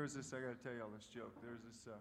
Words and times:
there 0.00 0.08
was 0.08 0.14
this. 0.16 0.32
I 0.32 0.40
got 0.40 0.56
to 0.56 0.62
tell 0.64 0.72
you 0.72 0.80
all 0.80 0.88
this 0.88 1.04
joke. 1.12 1.36
There 1.44 1.52
was 1.52 1.60
this. 1.60 1.84
Uh, 1.84 2.00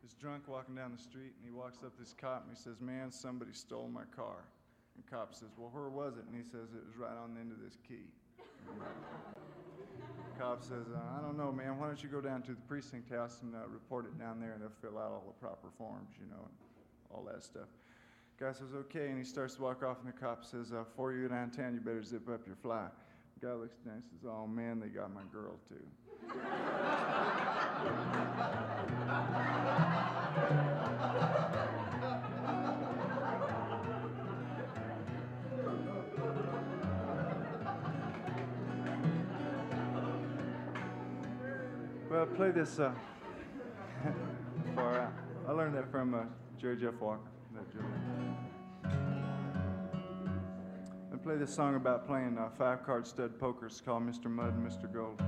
this 0.00 0.14
drunk 0.16 0.48
walking 0.48 0.74
down 0.74 0.96
the 0.96 1.02
street, 1.02 1.36
and 1.36 1.44
he 1.44 1.52
walks 1.52 1.84
up 1.84 1.92
this 2.00 2.14
cop 2.16 2.48
and 2.48 2.56
he 2.56 2.56
says, 2.56 2.80
"Man, 2.80 3.12
somebody 3.12 3.52
stole 3.52 3.92
my 3.92 4.08
car." 4.16 4.48
And 4.96 5.04
cop 5.04 5.34
says, 5.34 5.52
"Well, 5.58 5.68
where 5.68 5.92
was 5.92 6.16
it?" 6.16 6.24
And 6.24 6.32
he 6.32 6.40
says, 6.40 6.72
"It 6.72 6.80
was 6.88 6.96
right 6.96 7.12
on 7.12 7.34
the 7.34 7.40
end 7.44 7.52
of 7.52 7.60
this 7.60 7.76
key." 7.86 8.08
cop 10.40 10.64
says, 10.64 10.88
uh, 10.88 11.18
"I 11.18 11.20
don't 11.20 11.36
know, 11.36 11.52
man. 11.52 11.76
Why 11.76 11.86
don't 11.86 12.02
you 12.02 12.08
go 12.08 12.22
down 12.22 12.40
to 12.48 12.52
the 12.56 12.64
precinct 12.64 13.12
house 13.12 13.42
and 13.42 13.54
uh, 13.54 13.68
report 13.68 14.06
it 14.06 14.18
down 14.18 14.40
there, 14.40 14.56
and 14.56 14.62
they'll 14.62 14.80
fill 14.80 14.96
out 14.96 15.12
all 15.12 15.24
the 15.28 15.36
proper 15.44 15.68
forms, 15.76 16.16
you 16.16 16.32
know, 16.32 16.48
all 17.12 17.28
that 17.30 17.44
stuff." 17.44 17.68
Guy 18.40 18.52
says, 18.52 18.72
"Okay," 18.88 19.08
and 19.12 19.18
he 19.18 19.24
starts 19.24 19.56
to 19.56 19.62
walk 19.68 19.82
off, 19.82 19.98
and 20.00 20.08
the 20.08 20.16
cop 20.16 20.46
says, 20.46 20.72
uh, 20.72 20.84
"Before 20.84 21.12
you 21.12 21.28
downtown, 21.28 21.74
you 21.74 21.80
better 21.80 22.02
zip 22.02 22.26
up 22.30 22.46
your 22.46 22.56
fly." 22.56 22.88
The 23.38 23.46
guy 23.46 23.52
looks 23.52 23.76
down 23.84 24.00
and 24.00 24.04
says, 24.04 24.24
"Oh 24.24 24.46
man, 24.46 24.80
they 24.80 24.88
got 24.88 25.12
my 25.12 25.28
girl 25.30 25.60
too." 25.68 25.84
Well, 42.10 42.26
play 42.26 42.50
this 42.50 42.78
uh. 42.78 42.92
I 44.76 45.52
learned 45.52 45.74
that 45.76 45.90
from 45.90 46.14
uh, 46.14 46.24
Jerry 46.60 46.76
Jeff 46.76 46.94
Walker. 47.00 47.30
I 51.12 51.16
play 51.22 51.36
this 51.36 51.54
song 51.54 51.74
about 51.76 52.06
playing 52.06 52.36
uh, 52.38 52.48
five 52.58 52.84
card 52.84 53.06
stud 53.06 53.38
poker. 53.38 53.66
It's 53.66 53.80
called 53.80 54.02
Mr. 54.02 54.26
Mud 54.26 54.54
and 54.54 54.66
Mr. 54.66 54.92
Gold. 54.92 55.22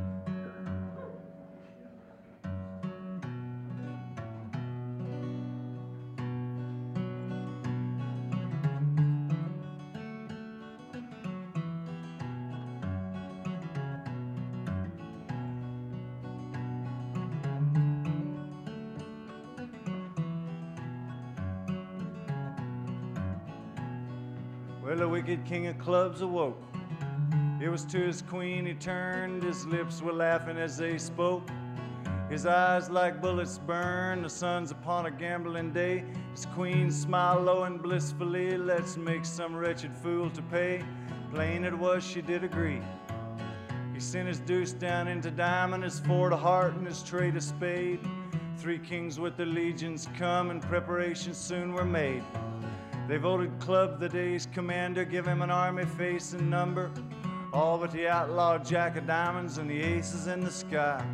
King 25.41 25.66
of 25.66 25.79
clubs 25.79 26.21
awoke. 26.21 26.63
It 27.60 27.69
was 27.69 27.85
to 27.87 27.99
his 27.99 28.23
queen 28.23 28.65
he 28.65 28.74
turned, 28.74 29.43
his 29.43 29.66
lips 29.66 30.01
were 30.01 30.13
laughing 30.13 30.57
as 30.57 30.77
they 30.77 30.96
spoke. 30.99 31.49
His 32.30 32.46
eyes 32.46 32.88
like 32.88 33.21
bullets 33.21 33.59
burn, 33.59 34.23
the 34.23 34.30
sun's 34.30 34.71
upon 34.71 35.07
a 35.07 35.11
gambling 35.11 35.73
day. 35.73 36.05
His 36.30 36.46
queen 36.46 36.91
smiled 36.91 37.45
low 37.45 37.65
and 37.65 37.83
blissfully, 37.83 38.57
let's 38.57 38.96
make 38.96 39.24
some 39.24 39.55
wretched 39.55 39.95
fool 39.96 40.30
to 40.30 40.43
pay. 40.43 40.85
Plain 41.33 41.65
it 41.65 41.77
was, 41.77 42.05
she 42.05 42.23
did 42.23 42.45
agree. 42.45 42.80
He 43.93 44.01
sent 44.01 44.29
his 44.29 44.41
deuce 44.41 44.73
down 44.73 45.09
into 45.09 45.30
diamond, 45.30 45.85
his 45.85 46.01
four 46.01 46.30
to 46.30 46.37
heart, 46.37 46.74
and 46.74 46.87
his 46.87 47.02
trade 47.02 47.35
to 47.35 47.41
spade. 47.41 48.01
Three 48.57 48.79
kings 48.79 49.18
with 49.18 49.37
their 49.37 49.46
legions 49.46 50.09
come, 50.16 50.51
and 50.51 50.63
preparations 50.63 51.37
soon 51.37 51.73
were 51.73 51.85
made. 51.85 52.23
They 53.09 53.16
voted 53.16 53.59
Club 53.59 53.98
the 53.98 54.09
day's 54.09 54.46
commander, 54.46 55.04
give 55.04 55.26
him 55.26 55.43
an 55.43 55.51
army 55.51 55.84
face 55.84 56.32
and 56.32 56.48
number. 56.48 56.90
All 57.52 57.79
but 57.79 57.90
the 57.90 58.06
outlaw 58.09 58.59
Jack 58.59 58.96
of 58.96 59.06
Diamonds 59.06 59.59
and 59.59 59.68
the 59.68 59.80
aces 59.80 60.29
in 60.29 60.40
the 60.40 60.51
sky. 60.51 61.04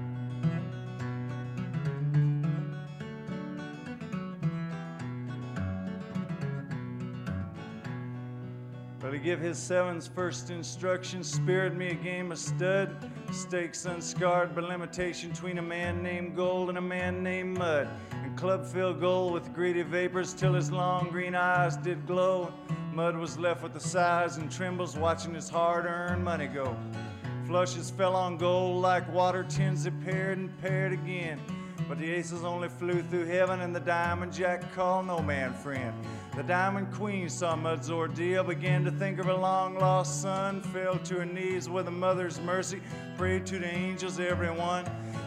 But 9.06 9.14
he 9.14 9.20
give 9.20 9.38
his 9.38 9.56
sevens 9.56 10.08
first 10.08 10.50
instruction, 10.50 11.22
spirit 11.22 11.76
me 11.76 11.90
a 11.90 11.94
game 11.94 12.32
of 12.32 12.38
stud. 12.38 13.08
Stakes 13.32 13.86
unscarred 13.86 14.54
by 14.54 14.62
limitation 14.62 15.30
between 15.30 15.58
a 15.58 15.62
man 15.62 16.02
named 16.02 16.34
Gold 16.34 16.70
and 16.70 16.78
a 16.78 16.80
man 16.82 17.22
named 17.22 17.56
Mud. 17.56 17.88
Club 18.36 18.66
filled 18.66 19.00
gold 19.00 19.32
with 19.32 19.54
greedy 19.54 19.80
vapors 19.80 20.34
till 20.34 20.52
his 20.52 20.70
long 20.70 21.08
green 21.08 21.34
eyes 21.34 21.74
did 21.78 22.06
glow. 22.06 22.52
Mud 22.92 23.16
was 23.16 23.38
left 23.38 23.62
with 23.62 23.72
the 23.72 23.80
sighs 23.80 24.36
and 24.36 24.52
trembles, 24.52 24.94
watching 24.94 25.32
his 25.32 25.48
hard 25.48 25.86
earned 25.86 26.22
money 26.22 26.46
go. 26.46 26.76
Flushes 27.46 27.90
fell 27.90 28.14
on 28.14 28.36
gold 28.36 28.82
like 28.82 29.10
water 29.10 29.42
tins 29.42 29.84
that 29.84 30.04
paired 30.04 30.36
and 30.36 30.60
paired 30.60 30.92
again. 30.92 31.40
But 31.88 31.98
the 31.98 32.10
aces 32.10 32.44
only 32.44 32.68
flew 32.68 33.02
through 33.02 33.24
heaven, 33.24 33.62
and 33.62 33.74
the 33.74 33.80
diamond 33.80 34.34
jack 34.34 34.70
called 34.74 35.06
no 35.06 35.22
man 35.22 35.54
friend. 35.54 35.94
The 36.34 36.42
diamond 36.42 36.92
queen 36.92 37.30
saw 37.30 37.56
Mud's 37.56 37.90
ordeal, 37.90 38.44
began 38.44 38.84
to 38.84 38.90
think 38.90 39.18
of 39.18 39.26
her 39.26 39.34
long 39.34 39.78
lost 39.78 40.20
son, 40.20 40.60
fell 40.60 40.98
to 40.98 41.14
her 41.20 41.24
knees 41.24 41.70
with 41.70 41.88
a 41.88 41.92
mother's 41.92 42.38
mercy, 42.40 42.82
prayed 43.16 43.46
to 43.46 43.58
the 43.58 43.72
angels, 43.72 44.20
everyone. 44.20 44.84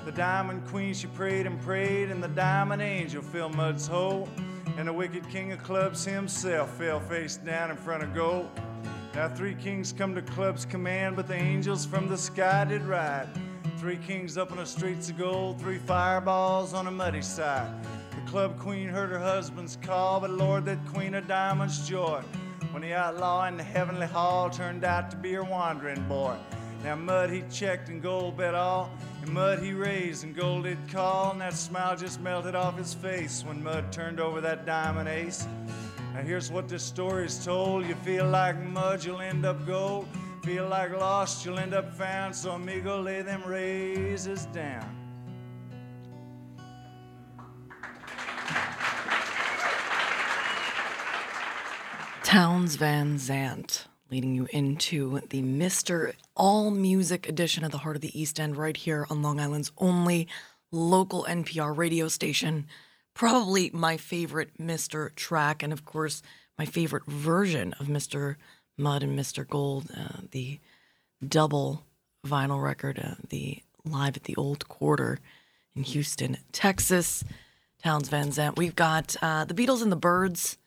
The 0.09 0.16
diamond 0.16 0.66
queen, 0.66 0.96
she 0.96 1.06
prayed 1.06 1.46
and 1.46 1.62
prayed, 1.62 2.09
and 2.09 2.22
the 2.22 2.30
diamond 2.30 2.81
angel 2.81 3.22
filled 3.22 3.53
Mud's 3.53 3.86
hole. 3.86 4.28
And 4.75 4.88
the 4.88 4.92
wicked 4.92 5.30
king 5.30 5.52
of 5.52 5.62
clubs 5.62 6.03
himself 6.03 6.75
fell 6.80 7.00
face 7.00 7.38
down 7.38 7.70
in 7.70 7.78
front 7.78 8.02
of 8.02 8.16
gold. 8.16 8.50
Now 9.14 9.30
three 9.30 9.53
kings 9.53 9.94
come 9.94 10.16
to 10.16 10.24
club's 10.24 10.66
command, 10.66 11.16
but 11.16 11.28
the 11.28 11.36
angels 11.36 11.86
from 11.86 12.09
the 12.09 12.18
sky 12.18 12.66
did 12.66 12.81
ride. 12.86 13.30
Three 13.78 13.97
kings 13.97 14.36
up 14.36 14.50
on 14.50 14.58
the 14.58 14.66
streets 14.66 15.12
of 15.12 15.20
gold, 15.20 15.62
three 15.62 15.78
fireballs 15.78 16.74
on 16.74 16.88
a 16.88 16.91
muddy 16.91 17.22
side. 17.22 17.72
The 18.09 18.31
club 18.31 18.58
queen 18.58 18.90
heard 18.90 19.12
her 19.12 19.20
husband's 19.20 19.78
call, 19.80 20.22
but 20.22 20.31
Lord, 20.31 20.66
that 20.66 20.84
queen 20.88 21.14
of 21.14 21.28
diamonds 21.28 21.88
joy. 21.88 22.24
When 22.72 22.81
the 22.81 22.96
outlaw 22.96 23.46
in 23.46 23.58
the 23.58 23.64
heavenly 23.64 24.08
hall 24.08 24.50
turned 24.50 24.84
out 24.84 25.12
to 25.12 25.18
be 25.18 25.34
her 25.34 25.44
wandering 25.44 26.03
boy. 26.08 26.36
Now 26.84 26.96
mud 26.96 27.30
he 27.30 27.44
checked 27.52 27.90
and 27.90 28.02
gold 28.02 28.38
bet 28.38 28.56
all, 28.56 28.90
and 29.22 29.34
mud 29.34 29.59
he 29.59 29.74
raised 29.74 30.24
and 30.24 30.35
gold 30.35 30.63
did 30.63 30.78
call, 30.90 31.31
and 31.31 31.41
that 31.41 31.53
smile 31.53 31.96
just 31.97 32.22
melted 32.22 32.56
off 32.56 32.78
his 32.78 32.94
face 32.94 33.44
when 33.46 33.63
mud 33.63 33.91
turned 33.91 34.19
over 34.19 34.41
that 34.41 34.66
diamond 34.66 35.09
ace. 35.09 35.47
Now 36.13 36.22
here's 36.22 36.52
what 36.52 36.68
this 36.68 36.84
story's 36.84 37.44
told. 37.44 37.85
You 37.85 37.96
feel 37.96 38.28
like 38.28 38.59
mud, 38.63 39.03
you'll 39.03 39.22
end 39.22 39.46
up 39.46 39.66
gold. 39.66 40.08
Feel 40.44 40.68
like 40.68 40.91
lost, 40.91 41.46
you'll 41.46 41.59
end 41.59 41.74
up 41.74 41.94
found. 41.94 42.35
So 42.35 42.52
amigo, 42.52 43.02
lay 43.02 43.22
them 43.22 43.44
razors 43.46 44.46
down. 44.47 44.96
Townes 52.24 52.75
Van 52.75 53.18
Zandt 53.18 53.89
leading 54.12 54.36
you 54.36 54.47
into 54.52 55.22
the 55.30 55.42
Mr. 55.42 56.14
All 56.36 56.72
Music 56.72 57.28
edition 57.30 57.64
of 57.64 57.72
the 57.72 57.80
Heart 57.80 57.97
of 57.97 58.02
the 58.02 58.20
East 58.20 58.40
End 58.40 58.58
right 58.58 58.75
here 58.75 59.06
on 59.09 59.22
Long 59.22 59.40
Island's 59.40 59.72
only 59.78 60.28
local 60.72 61.25
NPR 61.30 61.75
radio 61.75 62.08
station. 62.08 62.66
Probably 63.14 63.70
my 63.72 63.97
favorite 63.97 64.58
Mr. 64.58 65.14
track, 65.16 65.62
and 65.62 65.74
of 65.74 65.86
course, 65.86 66.22
my 66.58 66.66
favorite 66.66 67.06
version 67.06 67.74
of 67.80 67.88
Mr. 67.88 68.36
Mud 68.78 69.03
and 69.03 69.18
Mr. 69.18 69.47
Gold, 69.47 69.90
uh, 69.96 70.22
the 70.31 70.59
double 71.26 71.84
vinyl 72.26 72.62
record, 72.64 73.00
uh, 73.00 73.16
the 73.30 73.62
live 73.86 74.18
at 74.18 74.24
the 74.24 74.36
Old 74.36 74.68
Quarter 74.68 75.20
in 75.76 75.84
Houston, 75.84 76.38
Texas. 76.52 77.24
Townes 77.84 78.09
Van 78.09 78.31
Zandt. 78.31 78.58
We've 78.58 78.76
got 78.76 79.16
uh, 79.22 79.46
the 79.46 79.53
Beatles 79.53 79.81
and 79.81 79.91
the 79.91 79.96
Byrds 79.96 80.58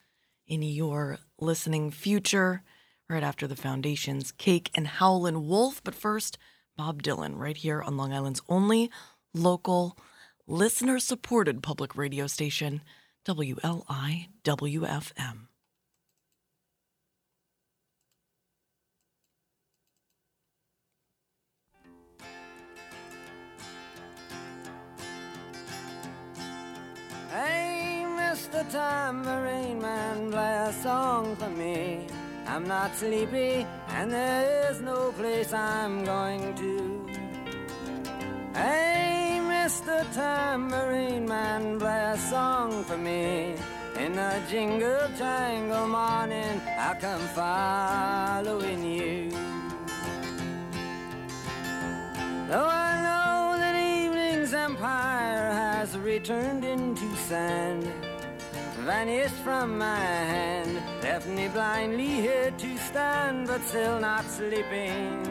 in 0.47 0.63
your 0.63 1.19
listening 1.39 1.91
future, 1.91 2.63
right 3.13 3.23
after 3.23 3.47
the 3.47 3.55
Foundation's 3.55 4.33
Cake 4.33 4.71
and 4.75 4.87
Howlin' 4.87 5.47
Wolf. 5.47 5.85
But 5.85 5.95
first, 5.95 6.39
Bob 6.77 7.03
Dylan, 7.03 7.39
right 7.39 7.57
here 7.57 7.83
on 7.83 7.99
Long 7.99 8.13
Island's 8.13 8.41
only 8.49 8.91
local, 9.35 9.99
listener 10.47 10.99
supported 10.99 11.63
public 11.63 11.95
radio 11.95 12.27
station, 12.27 12.81
WLIWFM. 13.27 13.77
Hey, 27.31 28.05
Mr. 28.07 28.71
Tambourine 28.71 29.81
Man, 29.81 30.31
play 30.31 30.67
a 30.69 30.73
song 30.83 31.37
for 31.37 31.51
me. 31.51 32.07
I'm 32.47 32.67
not 32.67 32.95
sleepy, 32.95 33.67
and 33.89 34.11
there 34.11 34.71
is 34.71 34.81
no 34.81 35.13
place 35.13 35.53
I'm 35.53 36.05
going 36.05 36.55
to. 36.57 37.07
Hey, 38.55 39.41
Mr. 39.43 40.05
Tambourine 40.15 41.27
Man, 41.27 41.79
play 41.79 42.13
a 42.15 42.19
song 42.19 42.85
for 42.85 42.97
me. 42.97 43.55
In 43.99 44.13
the 44.15 44.41
jingle 44.51 45.09
jangle 45.17 45.89
morning, 45.89 46.61
I 46.79 46.95
come 47.01 47.27
following 47.41 48.85
you. 48.85 49.31
Though 52.49 52.69
I 52.69 52.93
know 53.07 53.59
that 53.59 53.77
even 53.77 54.13
empire 54.55 55.51
has 55.53 55.97
returned 55.99 56.65
into 56.65 57.15
sand, 57.17 57.85
vanished 58.85 59.35
from 59.45 59.79
my 59.79 59.97
hand, 59.97 60.83
left 61.03 61.29
me 61.29 61.47
blindly 61.49 62.21
here 62.21 62.51
to 62.51 62.77
stand, 62.79 63.47
but 63.47 63.63
still 63.63 64.01
not 64.01 64.25
sleeping. 64.25 65.23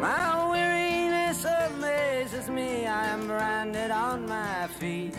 My 0.00 0.50
weariness 0.50 1.44
amazes 1.44 2.48
me, 2.48 2.86
I 2.86 3.06
am 3.06 3.28
branded 3.28 3.92
on 3.92 4.26
my 4.26 4.66
feet. 4.78 5.14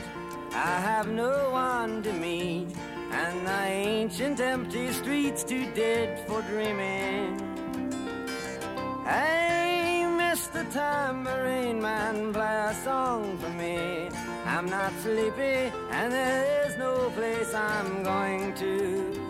I 0.52 0.80
have 0.90 1.08
no 1.08 1.52
one 1.52 2.04
to 2.04 2.12
meet, 2.12 2.68
and 3.12 3.48
the 3.48 3.64
ancient 3.64 4.42
empty 4.42 4.92
streets 4.92 5.44
too 5.44 5.66
dead 5.74 6.28
for 6.28 6.42
dreaming. 6.42 7.40
Hey, 9.06 10.04
Mr. 10.06 10.70
Tambourine 10.74 11.82
Man, 11.82 12.34
play 12.34 12.66
a 12.70 12.74
song 12.84 13.38
for 13.38 13.50
me. 13.50 14.10
I'm 14.46 14.66
not 14.66 14.92
sleepy, 15.02 15.72
and 15.92 16.12
there 16.12 16.68
is 16.68 16.78
no 16.78 17.10
place 17.12 17.54
I'm 17.54 18.04
going 18.04 18.54
to. 18.56 19.24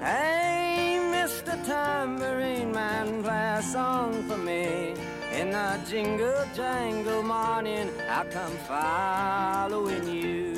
Hey, 0.00 0.98
Mr. 1.12 1.54
Tambourine 1.64 2.72
Man, 2.72 3.22
play 3.22 3.54
a 3.58 3.62
song 3.62 4.24
for 4.24 4.36
me. 4.36 4.94
In 5.32 5.50
the 5.50 5.80
jingle 5.88 6.44
jangle 6.54 7.22
morning, 7.22 7.90
I'll 8.08 8.24
come 8.26 8.56
following 8.68 10.08
you. 10.08 10.54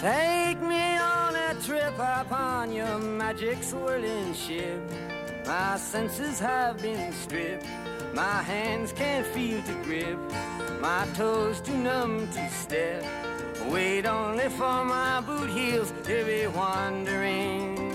Take 0.00 0.60
me 0.60 0.96
on 0.96 1.34
a 1.34 1.54
trip 1.62 1.94
upon 1.98 2.72
your 2.72 2.98
magic 2.98 3.62
swirling 3.62 4.34
ship. 4.34 4.80
My 5.46 5.76
senses 5.76 6.38
have 6.38 6.80
been 6.80 7.12
stripped. 7.12 7.66
My 8.14 8.42
hands 8.42 8.92
can't 8.92 9.26
feel 9.26 9.60
to 9.62 9.72
grip. 9.82 10.18
My 10.80 11.04
toes 11.14 11.60
too 11.60 11.76
numb 11.76 12.28
to 12.28 12.48
step. 12.48 13.04
Wait 13.68 14.06
only 14.06 14.48
for 14.50 14.84
my 14.84 15.20
boot 15.20 15.50
heels 15.50 15.92
to 16.04 16.24
be 16.24 16.46
wandering. 16.46 17.92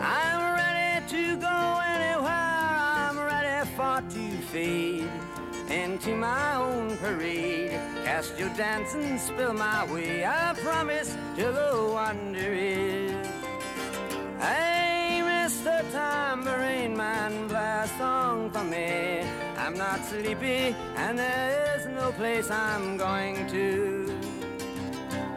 I'm 0.00 0.56
ready 0.56 1.06
to 1.06 1.36
go 1.36 1.80
anywhere. 1.86 2.26
I'm 2.26 3.16
ready 3.20 3.70
for 3.76 4.02
to 4.10 4.42
fade 4.50 5.08
into 5.70 6.16
my 6.16 6.56
own 6.56 6.96
parade. 6.96 7.78
Cast 8.04 8.36
your 8.40 8.50
dance 8.56 8.94
and 8.94 9.20
spill 9.20 9.54
my 9.54 9.84
way. 9.92 10.24
I 10.26 10.52
promise 10.54 11.16
to 11.36 11.42
go 11.42 11.96
under 11.96 12.52
it. 12.52 13.26
Hey, 14.40 15.01
Mr. 15.62 15.92
Tambourine 15.92 16.96
Man, 16.96 17.48
play 17.48 17.82
a 17.84 17.88
song 17.96 18.50
for 18.50 18.64
me. 18.64 19.20
I'm 19.56 19.78
not 19.78 20.04
sleepy, 20.04 20.74
and 20.96 21.16
there 21.16 21.76
is 21.76 21.86
no 21.86 22.10
place 22.10 22.50
I'm 22.50 22.96
going 22.96 23.46
to. 23.46 24.18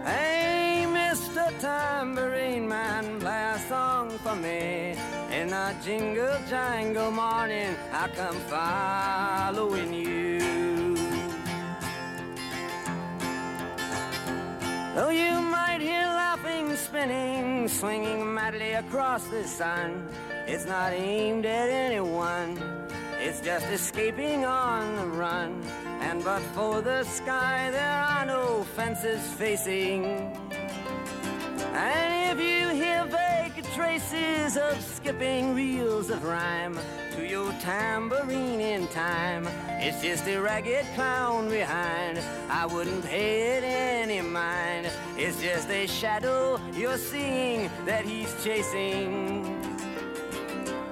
Hey, 0.04 0.84
Mr. 0.88 1.46
Tambourine 1.60 2.68
Man, 2.68 3.20
play 3.20 3.52
a 3.54 3.60
song 3.70 4.18
for 4.18 4.36
me. 4.36 4.96
In 5.32 5.54
a 5.54 5.76
jingle 5.84 6.40
jangle 6.50 7.12
morning, 7.12 7.76
I 7.94 8.08
come 8.08 8.40
following 8.50 9.94
you. 9.94 10.96
Though 14.96 15.12
you 15.12 15.40
might 15.40 15.75
spinning, 16.96 17.68
swinging 17.68 18.34
madly 18.34 18.72
across 18.72 19.26
the 19.28 19.44
sun, 19.44 20.08
it's 20.48 20.66
not 20.66 20.94
aimed 20.94 21.46
at 21.46 21.70
anyone. 21.70 22.58
It's 23.20 23.42
just 23.42 23.66
escaping 23.68 24.46
on 24.46 24.96
the 24.96 25.08
run. 25.08 25.62
And 26.00 26.24
but 26.24 26.42
for 26.56 26.82
the 26.82 27.04
sky, 27.04 27.70
there 27.72 27.98
are 28.10 28.26
no 28.26 28.64
fences 28.76 29.22
facing. 29.34 30.06
And 31.74 32.12
if 32.32 32.38
you 32.48 32.55
traces 33.76 34.56
of 34.56 34.82
skipping 34.82 35.54
reels 35.54 36.10
of 36.10 36.24
rhyme 36.24 36.80
to 37.12 37.28
your 37.28 37.52
tambourine 37.60 38.62
in 38.62 38.88
time, 38.88 39.46
it's 39.82 40.02
just 40.02 40.26
a 40.28 40.38
ragged 40.40 40.86
clown 40.96 41.50
behind. 41.50 42.18
I 42.50 42.66
wouldn't 42.68 43.04
pay 43.04 43.58
it 43.58 43.64
any 43.66 44.22
mind. 44.22 44.90
It's 45.18 45.42
just 45.42 45.70
a 45.70 45.88
shadow 45.88 46.58
you're 46.74 46.98
seeing 46.98 47.70
that 47.86 48.06
he's 48.06 48.34
chasing. 48.42 49.44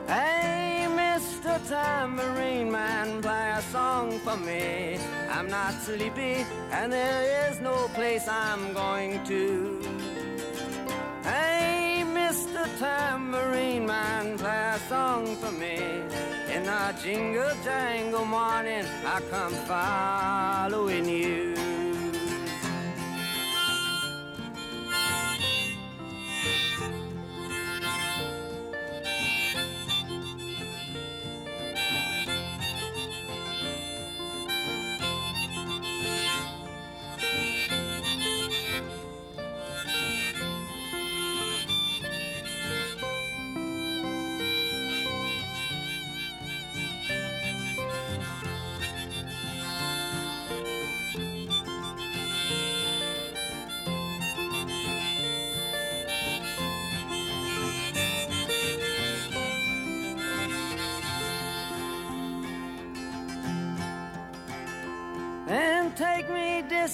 Hey, 0.05 0.85
Mr. 0.89 1.65
Tambourine 1.69 2.69
Man, 2.69 3.21
play 3.21 3.53
a 3.55 3.61
song 3.71 4.19
for 4.19 4.35
me. 4.35 4.99
I'm 5.31 5.47
not 5.47 5.73
sleepy, 5.75 6.45
and 6.71 6.91
there 6.91 7.49
is 7.49 7.61
no 7.61 7.87
place 7.95 8.27
I'm 8.27 8.73
going 8.73 9.23
to. 9.23 9.79
Hey, 11.23 11.82
Mr. 12.33 12.65
Tambourine 12.79 13.85
Man, 13.85 14.39
play 14.39 14.71
a 14.73 14.79
song 14.89 15.35
for 15.35 15.51
me. 15.51 15.77
In 16.51 16.67
a 16.67 16.91
jingle 17.03 17.53
jangle 17.63 18.25
morning, 18.25 18.85
I 19.05 19.21
come 19.29 19.53
following 19.69 21.07
you. 21.07 21.62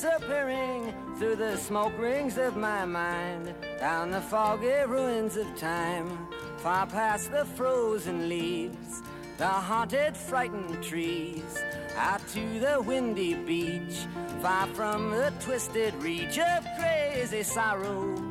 Disappearing 0.02 0.94
through 1.18 1.36
the 1.36 1.58
smoke 1.58 1.92
rings 2.00 2.38
of 2.38 2.56
my 2.56 2.86
mind, 2.86 3.54
down 3.82 4.10
the 4.10 4.22
foggy 4.22 4.86
ruins 4.88 5.36
of 5.36 5.46
time, 5.58 6.08
far 6.56 6.88
past 6.88 7.30
the 7.32 7.44
frozen 7.44 8.30
leaves, 8.30 9.02
the 9.38 9.46
haunted, 9.46 10.16
frightened 10.16 10.82
trees, 10.82 11.62
out 11.98 12.26
to 12.30 12.62
the 12.62 12.82
windy 12.82 13.34
beach, 13.34 14.08
far 14.42 14.68
from 14.68 15.12
the 15.12 15.34
twisted 15.42 15.94
reach 15.96 16.40
of 16.40 16.66
crazy 16.80 17.44
sorrow. 17.44 18.29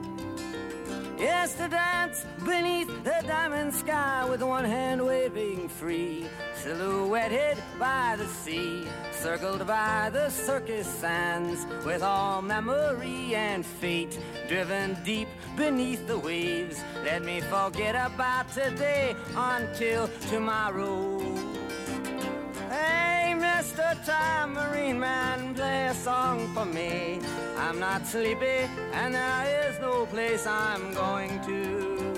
Yes, 1.19 1.55
to 1.55 1.67
dance 1.67 2.25
beneath 2.45 2.87
the 3.03 3.21
diamond 3.27 3.75
sky 3.75 4.25
with 4.31 4.41
one 4.41 4.65
hand 4.65 5.05
waving 5.05 5.69
free, 5.69 6.27
silhouetted 6.55 7.59
by 7.77 8.15
the 8.17 8.27
sea, 8.27 8.87
circled 9.11 9.67
by 9.67 10.11
the 10.13 10.31
circus 10.31 10.87
sands, 10.87 11.67
with 11.85 12.05
all 12.05 12.41
memory 12.41 13.35
and 13.35 13.67
fate 13.67 14.17
driven 14.47 14.97
deep 15.03 15.29
beneath 15.57 16.07
the 16.07 16.19
waves. 16.19 16.85
Let 17.05 17.25
me 17.25 17.41
forget 17.41 17.97
about 17.97 18.53
today 18.53 19.17
until 19.35 20.09
tomorrow. 20.31 21.19
Hey, 22.71 23.08
Mr. 23.39 23.95
Tambourine 24.05 24.99
Man, 24.99 25.55
play 25.55 25.87
a 25.87 25.95
song 25.95 26.53
for 26.55 26.65
me. 26.65 27.21
I'm 27.57 27.79
not 27.79 28.07
sleepy, 28.07 28.69
and 28.93 29.15
there 29.15 29.69
is 29.69 29.79
no 29.81 30.07
place 30.07 30.47
I'm 30.47 30.93
going 30.93 31.41
to. 31.47 32.15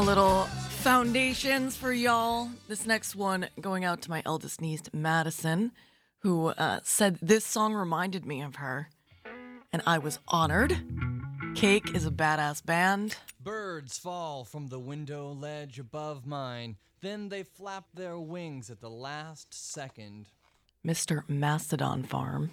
little 0.04 0.44
foundations 0.82 1.78
for 1.78 1.94
y'all. 1.94 2.50
This 2.68 2.86
next 2.86 3.16
one 3.16 3.48
going 3.62 3.86
out 3.86 4.02
to 4.02 4.10
my 4.10 4.22
eldest 4.26 4.60
niece, 4.60 4.84
Madison, 4.92 5.72
who 6.20 6.48
uh, 6.48 6.82
said 6.84 7.18
this 7.22 7.46
song 7.46 7.74
reminded 7.74 8.26
me 8.26 8.42
of 8.42 8.56
her. 8.56 8.90
And 9.72 9.82
I 9.88 10.00
was 10.00 10.20
honored. 10.28 10.76
Cake 11.56 11.96
is 11.96 12.06
a 12.06 12.12
badass 12.12 12.66
band. 12.66 13.16
Birds 13.40 13.98
fall 13.98 14.44
from 14.44 14.68
the 14.68 14.80
window 14.80 15.32
ledge 15.32 15.80
above 15.80 16.26
mine. 16.26 16.76
Then 17.02 17.30
they 17.30 17.44
flap 17.44 17.86
their 17.94 18.20
wings 18.20 18.70
at 18.70 18.82
the 18.82 18.90
last 18.90 19.54
second. 19.54 20.28
Mr. 20.86 21.24
Mastodon 21.30 22.04
Farm. 22.04 22.52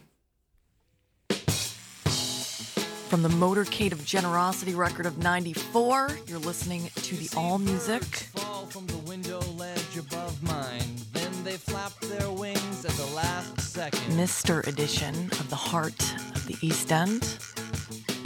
From 3.11 3.23
the 3.23 3.29
Motorcade 3.29 3.91
of 3.91 4.05
Generosity 4.05 4.73
record 4.73 5.05
of 5.05 5.19
94, 5.19 6.11
you're 6.29 6.39
listening 6.39 6.89
to 6.95 7.17
the 7.17 7.29
All 7.37 7.59
Music. 7.59 8.05
Fall 8.05 8.67
from 8.67 8.87
the 8.87 8.99
window 8.99 9.41
ledge 9.57 9.97
above 9.99 10.41
mine. 10.45 10.95
Then 11.13 11.33
they 11.43 11.57
flap 11.57 11.91
their 12.03 12.31
wings 12.31 12.85
at 12.85 12.93
the 12.93 13.07
last 13.07 13.59
second. 13.63 13.99
Mr. 14.13 14.65
edition 14.69 15.25
of 15.41 15.51
the 15.51 15.57
Heart 15.57 16.01
of 16.37 16.47
the 16.47 16.57
East 16.63 16.93
End. 16.93 17.37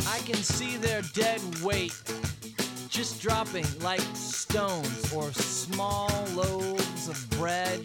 I 0.07 0.19
can 0.19 0.37
see 0.37 0.77
their 0.77 1.01
dead 1.15 1.41
weight 1.63 1.95
just 2.91 3.23
dropping 3.23 3.65
like 3.81 4.03
stones 4.13 5.11
or 5.15 5.33
small 5.33 6.11
loaves 6.35 7.09
of 7.09 7.31
bread. 7.31 7.81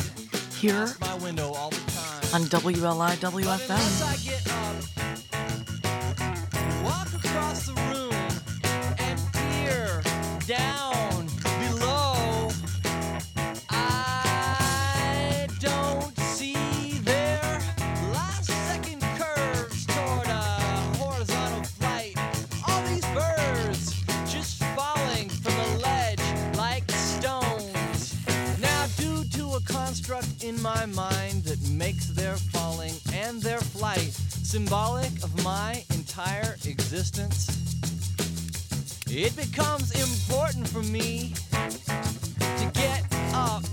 Here 0.58 0.74
Past 0.74 1.00
my 1.00 1.16
window 1.16 1.54
all 1.54 1.70
the 1.70 1.78
time. 1.78 2.42
on 2.42 2.50
WLI 2.50 3.18
walk 6.84 7.14
across 7.14 7.66
the 7.68 7.74
room, 7.74 8.14
and 9.00 9.20
peer 9.34 10.02
down 10.46 11.28
below, 11.60 12.50
I 13.70 15.48
don't 15.60 16.18
see 16.18 17.00
their 17.04 17.42
last 18.14 18.48
second 18.48 19.02
curves 19.18 19.86
toward 19.86 20.28
a 20.28 20.44
horizontal 20.98 21.64
flight. 21.64 22.16
All 22.68 22.82
these 22.84 23.06
birds 23.14 24.04
just 24.32 24.64
falling 24.76 25.30
from 25.30 25.54
the 25.56 25.80
ledge 25.84 26.56
like 26.58 26.90
stones. 26.92 28.16
Now, 28.60 28.86
due 28.98 29.24
to 29.38 29.56
a 29.56 29.62
construct 29.62 30.44
in 30.44 30.62
my 30.62 30.86
mind 30.88 31.44
that 31.44 31.62
makes 31.70 32.08
their 32.08 32.38
falling 32.38 32.94
and 33.14 33.42
their 33.42 33.60
flight 33.60 34.12
symbolic 34.44 35.12
of 35.24 35.44
my 35.44 35.84
entire 36.20 36.56
existence, 36.66 37.48
it 39.08 39.34
becomes 39.38 39.92
important 39.92 40.68
for 40.68 40.84
me 40.84 41.34
to 42.58 42.72
get 42.74 43.06
up 43.34 43.64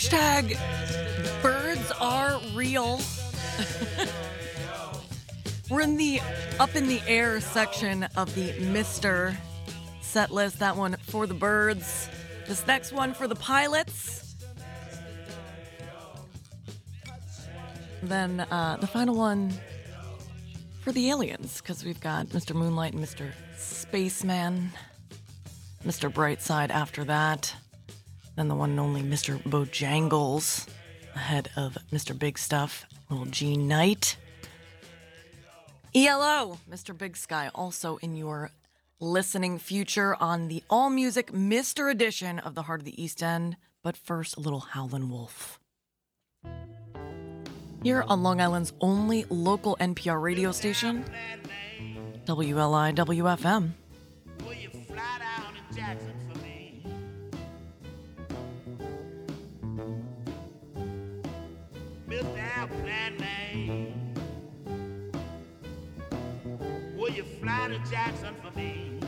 Hashtag 0.00 0.56
birds 1.42 1.92
are 2.00 2.40
real. 2.54 3.02
We're 5.70 5.82
in 5.82 5.98
the 5.98 6.22
up 6.58 6.74
in 6.74 6.88
the 6.88 7.02
air 7.06 7.38
section 7.42 8.04
of 8.16 8.34
the 8.34 8.52
Mr. 8.52 9.36
set 10.00 10.30
list. 10.30 10.58
That 10.60 10.78
one 10.78 10.96
for 11.02 11.26
the 11.26 11.34
birds. 11.34 12.08
This 12.46 12.66
next 12.66 12.94
one 12.94 13.12
for 13.12 13.28
the 13.28 13.34
pilots. 13.34 14.36
Then 18.02 18.40
uh, 18.40 18.78
the 18.80 18.86
final 18.86 19.14
one 19.14 19.52
for 20.80 20.92
the 20.92 21.10
aliens, 21.10 21.60
because 21.60 21.84
we've 21.84 22.00
got 22.00 22.28
Mr. 22.28 22.54
Moonlight 22.54 22.94
and 22.94 23.04
Mr. 23.04 23.32
Spaceman, 23.58 24.70
Mr. 25.84 26.10
Brightside 26.10 26.70
after 26.70 27.04
that. 27.04 27.54
Then 28.40 28.48
the 28.48 28.54
one 28.54 28.70
and 28.70 28.80
only 28.80 29.02
Mr. 29.02 29.38
Bojangles 29.42 30.66
ahead 31.14 31.50
of 31.56 31.76
Mr. 31.92 32.18
Big 32.18 32.38
Stuff, 32.38 32.86
little 33.10 33.26
G 33.26 33.54
Knight. 33.54 34.16
ELO, 35.94 36.58
Mr. 36.66 36.96
Big 36.96 37.18
Sky, 37.18 37.50
also 37.54 37.98
in 37.98 38.16
your 38.16 38.50
listening 38.98 39.58
future 39.58 40.16
on 40.18 40.48
the 40.48 40.62
all 40.70 40.88
music 40.88 41.32
Mr. 41.32 41.90
edition 41.90 42.38
of 42.38 42.54
the 42.54 42.62
Heart 42.62 42.80
of 42.80 42.84
the 42.86 43.02
East 43.02 43.22
End. 43.22 43.58
But 43.82 43.94
first, 43.94 44.38
a 44.38 44.40
little 44.40 44.60
Howlin' 44.60 45.10
Wolf. 45.10 45.60
Here 47.82 48.04
on 48.08 48.22
Long 48.22 48.40
Island's 48.40 48.72
only 48.80 49.26
local 49.28 49.76
NPR 49.78 50.18
radio 50.18 50.50
station, 50.50 51.04
WLI 52.24 52.94
you 67.20 67.26
fly 67.38 67.68
to 67.68 67.90
Jackson 67.90 68.34
for 68.42 68.50
me? 68.58 68.98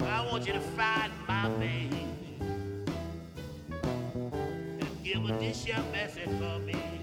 I 0.00 0.24
want 0.30 0.46
you 0.46 0.52
to 0.52 0.60
find 0.60 1.12
my 1.26 1.48
baby 1.58 2.06
and 4.78 4.86
give 5.02 5.26
her 5.26 5.36
this 5.38 5.66
your 5.66 5.78
message 5.92 6.28
for 6.38 6.60
me. 6.60 6.94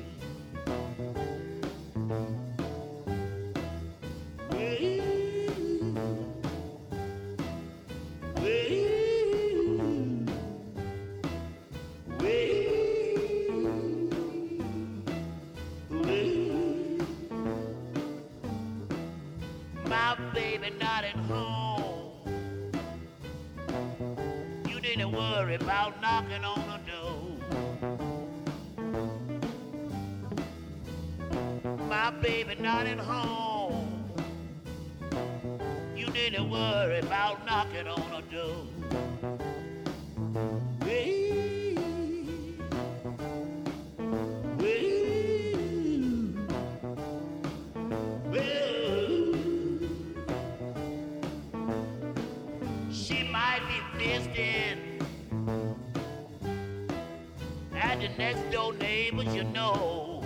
My 20.12 20.18
baby 20.34 20.72
not 20.78 21.06
at 21.06 21.16
home. 21.16 22.12
You 24.68 24.82
didn't 24.82 25.14
worry 25.14 25.56
about 25.56 26.02
knocking 26.02 26.44
on 26.44 26.60
the 26.68 26.80
door. 26.92 27.38
My 31.88 32.10
baby 32.10 32.56
not 32.60 32.88
at 32.88 33.00
home. 33.00 34.04
You 35.96 36.08
didn't 36.08 36.50
worry 36.50 37.00
about 37.00 37.46
knocking 37.46 37.88
on 37.88 38.12
the 38.12 38.22
door. 38.36 38.68
The 58.02 58.10
next 58.18 58.50
door 58.52 58.74
neighbors, 58.74 59.36
you 59.36 59.44
know. 59.44 60.24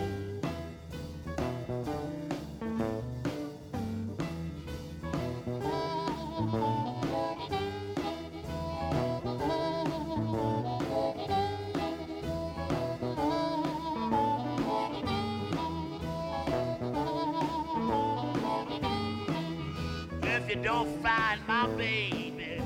If 20.23 20.49
you 20.49 20.55
don't 20.63 21.03
find 21.03 21.45
my 21.45 21.67
baby, 21.75 22.61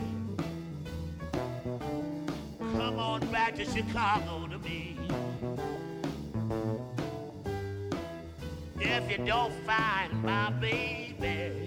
come 2.59 2.99
on 2.99 3.21
back 3.31 3.55
to 3.55 3.65
Chicago 3.65 4.48
If 8.81 9.11
you 9.11 9.25
don't 9.25 9.53
find 9.65 10.23
my 10.23 10.51
baby, 10.51 11.65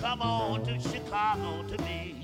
come 0.00 0.22
on 0.22 0.64
to 0.64 0.78
Chicago 0.80 1.64
to 1.64 1.82
me. 1.82 2.14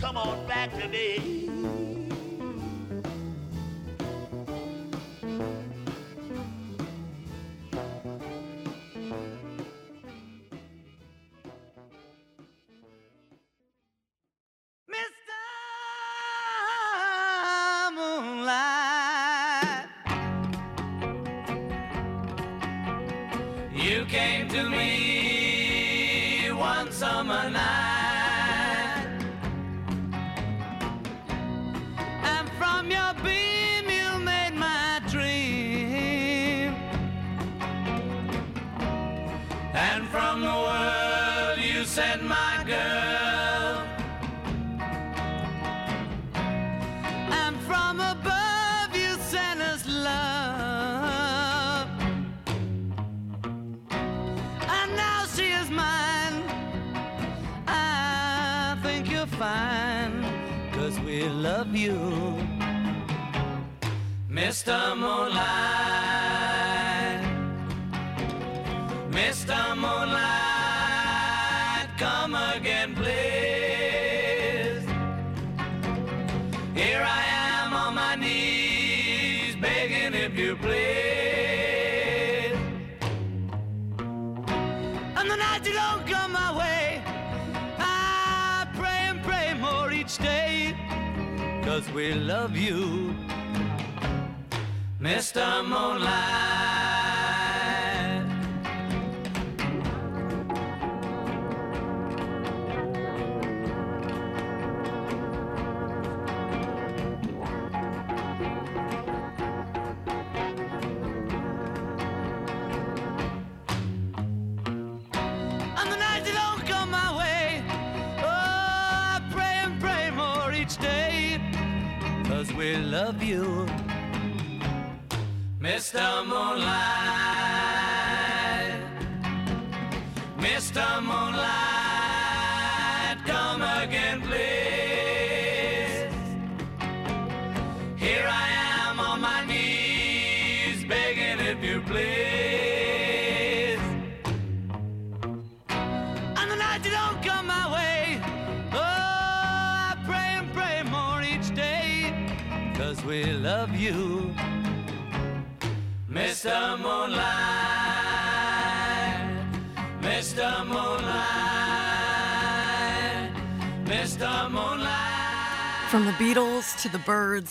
Come 0.00 0.16
on 0.16 0.46
back 0.46 0.78
to 0.78 0.88
me. 0.88 1.41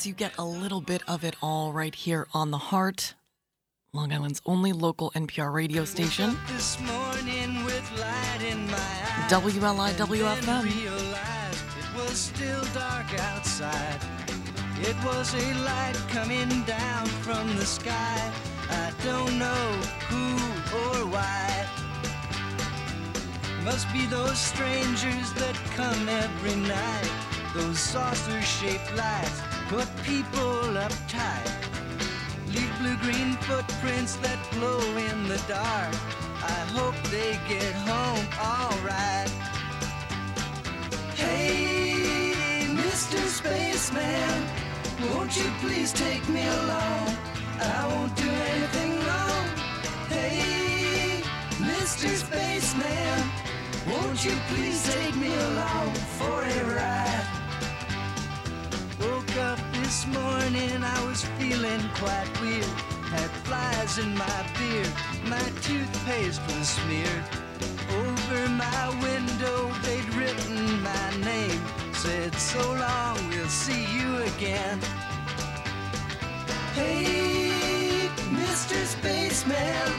Byrds, 0.02 0.08
you 0.08 0.14
get 0.14 0.38
a 0.40 0.44
little 0.44 0.82
bit 0.82 1.04
of 1.08 1.24
it 1.24 1.36
all 1.44 1.74
right 1.74 1.94
here 1.94 2.28
on 2.34 2.50
the 2.50 2.58
Heart, 2.58 3.14
Long 3.94 4.12
Island's 4.12 4.42
only 4.48 4.74
local 4.74 5.12
NPR 5.12 5.54
radio 5.54 5.86
station, 5.86 6.36
This 6.48 6.80
morning 6.80 7.64
with 7.66 7.86
light 8.00 8.42
in 8.42 8.66
my 8.66 8.78
eyes. 8.78 9.32
WLIWFM. 9.32 10.64
realized 10.64 11.66
it 11.78 11.96
was 11.96 12.18
still 12.18 12.64
dark 12.74 13.14
outside. 13.20 14.02
It 14.82 14.96
was 15.06 15.36
a 15.36 15.54
light 15.66 15.98
coming 16.10 16.64
down 16.64 17.06
from 17.22 17.56
the 17.58 17.66
sky. 17.66 18.32
I 18.72 18.92
don't 19.04 19.38
know 19.38 19.66
who 20.10 20.26
or 20.82 21.06
why. 21.14 21.68
Must 23.64 23.92
be 23.94 24.08
those 24.08 24.40
strangers 24.40 25.32
that 25.34 25.56
come 25.76 26.10
every 26.10 26.56
night. 26.56 27.12
Those 27.54 27.78
saucer 27.78 28.42
shaped 28.42 28.96
lights 28.96 29.42
put 29.72 29.88
people 30.04 30.76
uptight. 30.86 31.50
Leave 32.54 32.74
blue 32.80 32.98
green 32.98 33.38
footprints 33.48 34.18
that 34.18 34.38
glow 34.52 34.82
in 35.10 35.18
the 35.30 35.42
dark. 35.48 35.96
I 36.44 36.60
hope 36.76 36.98
they 37.10 37.40
get 37.48 37.74
home 37.88 38.26
alright. 38.52 39.32
Hey, 41.16 42.34
Mr. 42.84 43.20
Spaceman, 43.40 44.40
won't 45.08 45.38
you 45.38 45.50
please 45.62 45.94
take 45.94 46.28
me 46.28 46.46
along? 46.46 47.08
I 47.62 47.88
won't 47.92 48.14
do 48.18 48.30
anything 48.30 48.92
wrong. 49.08 49.46
Hey, 50.10 51.24
Mr. 51.72 52.10
Spaceman, 52.26 53.20
won't 53.90 54.20
you 54.26 54.36
please 54.50 54.84
take 54.94 55.16
me 55.16 55.34
along 55.34 55.94
for 56.20 56.44
a 56.44 56.76
ride? 56.76 57.41
Woke 59.32 59.44
up 59.44 59.60
this 59.74 60.06
morning, 60.08 60.84
I 60.84 61.06
was 61.08 61.24
feeling 61.40 61.82
quite 61.96 62.30
weird. 62.42 62.66
Had 63.12 63.30
flies 63.46 63.98
in 63.98 64.14
my 64.18 64.46
beard, 64.58 64.92
my 65.26 65.46
toothpaste 65.62 66.42
was 66.48 66.70
smeared. 66.70 67.24
Over 67.94 68.50
my 68.50 68.90
window, 69.02 69.72
they'd 69.84 70.14
written 70.16 70.82
my 70.82 71.10
name. 71.24 71.62
Said, 71.94 72.34
so 72.36 72.60
long, 72.74 73.18
we'll 73.30 73.48
see 73.48 73.86
you 73.98 74.18
again. 74.36 74.80
Hey, 76.74 78.10
Mr. 78.34 78.84
Spaceman, 78.86 79.92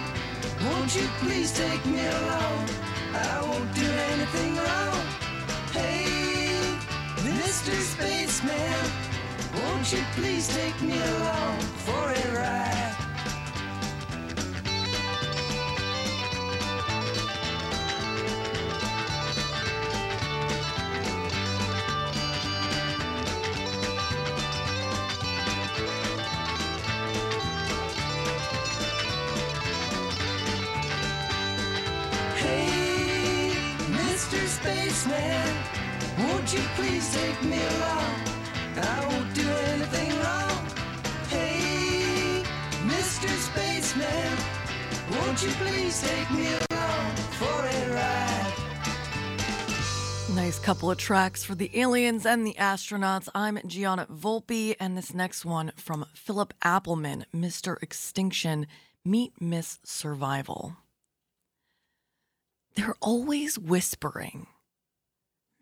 won't 0.67 0.95
you 0.95 1.09
please 1.21 1.53
take 1.57 1.85
me 1.87 2.05
along? 2.07 2.69
I 3.15 3.41
won't 3.43 3.75
do 3.75 3.89
anything 4.13 4.57
wrong. 4.57 5.07
Hey, 5.73 6.05
Mr. 7.25 7.73
Spaceman, 7.81 9.12
won't 9.55 9.93
you 9.93 10.03
please 10.15 10.49
take 10.49 10.81
me 10.83 10.99
along 11.01 11.61
for 11.85 12.11
a 12.11 12.37
ride? 12.37 12.97
Hey, 32.37 33.53
Mr. 33.91 34.47
Spaceman, 34.47 35.57
won't 36.19 36.53
you 36.53 36.61
please 36.77 37.13
take 37.15 37.43
me 37.45 37.59
along? 37.77 38.32
I 38.79 39.07
won't 39.09 39.35
do 39.35 39.49
anything 39.49 40.11
wrong. 40.21 40.67
Hey, 41.29 42.43
Mr. 42.87 43.29
Spaceman, 43.29 44.37
won't 45.11 45.43
you 45.43 45.51
please 45.51 46.01
take 46.01 46.31
me 46.31 46.47
along 46.47 47.17
for 47.39 47.67
a 47.67 47.95
ride? 47.95 48.53
Nice 50.35 50.59
couple 50.59 50.91
of 50.91 50.97
tracks 50.97 51.45
for 51.45 51.55
the 51.55 51.71
aliens 51.79 52.25
and 52.25 52.47
the 52.47 52.55
astronauts. 52.55 53.29
I'm 53.35 53.59
Gianna 53.67 54.07
Volpe, 54.11 54.75
and 54.81 54.97
this 54.97 55.13
next 55.13 55.45
one 55.45 55.73
from 55.77 56.07
Philip 56.15 56.55
Appleman, 56.65 57.25
Mr. 57.35 57.77
Extinction, 57.83 58.67
Meet 59.05 59.41
Miss 59.41 59.79
Survival. 59.85 60.77
They're 62.75 62.97
always 63.03 63.59
whispering, 63.59 64.47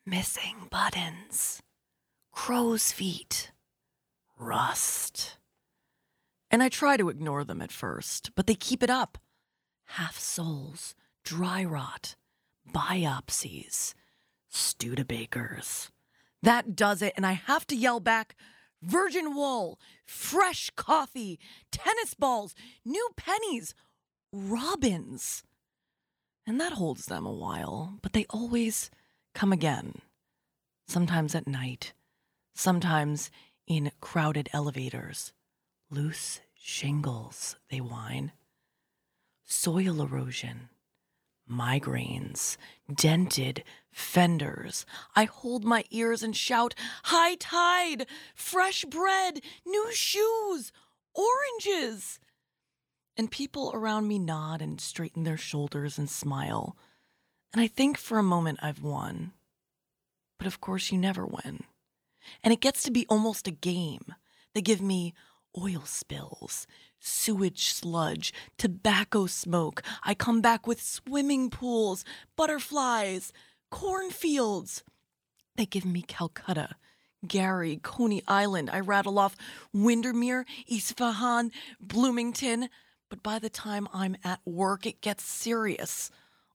missing 0.07 0.69
buttons, 0.71 1.61
crow's 2.33 2.93
feet, 2.93 3.53
rust. 4.39 5.37
And 6.51 6.63
I 6.63 6.69
try 6.69 6.97
to 6.97 7.09
ignore 7.09 7.45
them 7.45 7.63
at 7.63 7.73
first, 7.73 8.31
but 8.35 8.47
they 8.47 8.55
keep 8.55 8.83
it 8.83 8.91
up. 8.91 9.19
Half 9.85 10.19
soles, 10.19 10.95
dry 11.25 11.65
rot, 11.65 12.17
biopsies, 12.73 13.95
Studebakers. 14.53 15.91
That 16.43 16.75
does 16.75 17.03
it, 17.03 17.13
and 17.17 17.27
I 17.27 17.33
have 17.33 17.67
to 17.69 17.77
yell 17.77 18.01
back 18.01 18.35
virgin 18.83 19.35
wool, 19.35 19.79
fresh 20.05 20.71
coffee, 20.77 21.39
tennis 21.71 22.15
balls, 22.15 22.55
new 22.85 23.09
pennies, 23.17 23.75
robins. 24.33 25.43
And 26.47 26.61
that 26.61 26.73
holds 26.73 27.07
them 27.07 27.27
a 27.27 27.33
while, 27.33 27.99
but 28.03 28.13
they 28.13 28.27
always 28.31 28.91
come 29.35 29.53
again. 29.53 29.97
Sometimes 30.89 31.35
at 31.35 31.47
night, 31.47 31.93
sometimes 32.61 33.31
in 33.67 33.91
crowded 34.01 34.49
elevators. 34.53 35.33
Loose 35.91 36.41
shingles, 36.55 37.57
they 37.71 37.81
whine. 37.81 38.33
Soil 39.45 40.03
erosion, 40.03 40.69
migraines, 41.51 42.57
dented 42.93 43.65
fenders. 43.91 44.85
I 45.17 45.25
hold 45.25 45.65
my 45.65 45.85
ears 45.91 46.23
and 46.23 46.37
shout, 46.37 46.75
High 47.05 47.35
tide, 47.37 48.07
fresh 48.35 48.85
bread, 48.85 49.41
new 49.67 49.91
shoes, 49.93 50.71
oranges. 51.15 52.21
And 53.17 53.31
people 53.31 53.73
around 53.75 54.07
me 54.07 54.19
nod 54.19 54.63
and 54.63 54.81
straighten 54.81 55.25
their 55.25 55.39
shoulders 55.39 55.99
and 55.99 56.09
smile. 56.09 56.77
And 57.53 57.61
I 57.61 57.67
think 57.67 57.99
for 57.99 58.19
a 58.19 58.23
moment 58.23 58.61
I've 58.63 58.83
won. 58.83 59.33
But 60.39 60.47
of 60.47 60.61
course, 60.61 60.93
you 60.93 60.99
never 60.99 61.27
win. 61.27 61.65
And 62.43 62.53
it 62.53 62.61
gets 62.61 62.83
to 62.85 62.91
be 62.91 63.07
almost 63.09 63.47
a 63.47 63.53
game. 63.53 64.15
They 64.55 64.61
give 64.61 64.81
me 64.81 65.15
oil 65.59 65.83
spills, 65.85 66.67
sewage 66.99 67.73
sludge, 67.73 68.33
tobacco 68.59 69.27
smoke. 69.27 69.83
I 70.03 70.15
come 70.15 70.41
back 70.41 70.67
with 70.67 70.83
swimming 70.83 71.51
pools, 71.51 72.05
butterflies, 72.37 73.33
cornfields. 73.71 74.83
They 75.57 75.67
give 75.67 75.85
me 75.85 76.03
Calcutta, 76.03 76.77
Gary, 77.27 77.81
Coney 77.83 78.23
Island. 78.27 78.71
I 78.71 78.81
rattle 78.81 79.19
off 79.19 79.37
Windermere, 79.73 80.47
Isfahan, 80.67 81.51
Bloomington. 81.81 82.69
But 83.09 83.23
by 83.23 83.39
the 83.39 83.51
time 83.51 83.89
I'm 83.93 84.17
at 84.25 84.41
work, 84.45 84.87
it 84.87 85.01
gets 85.01 85.25
serious. 85.25 86.11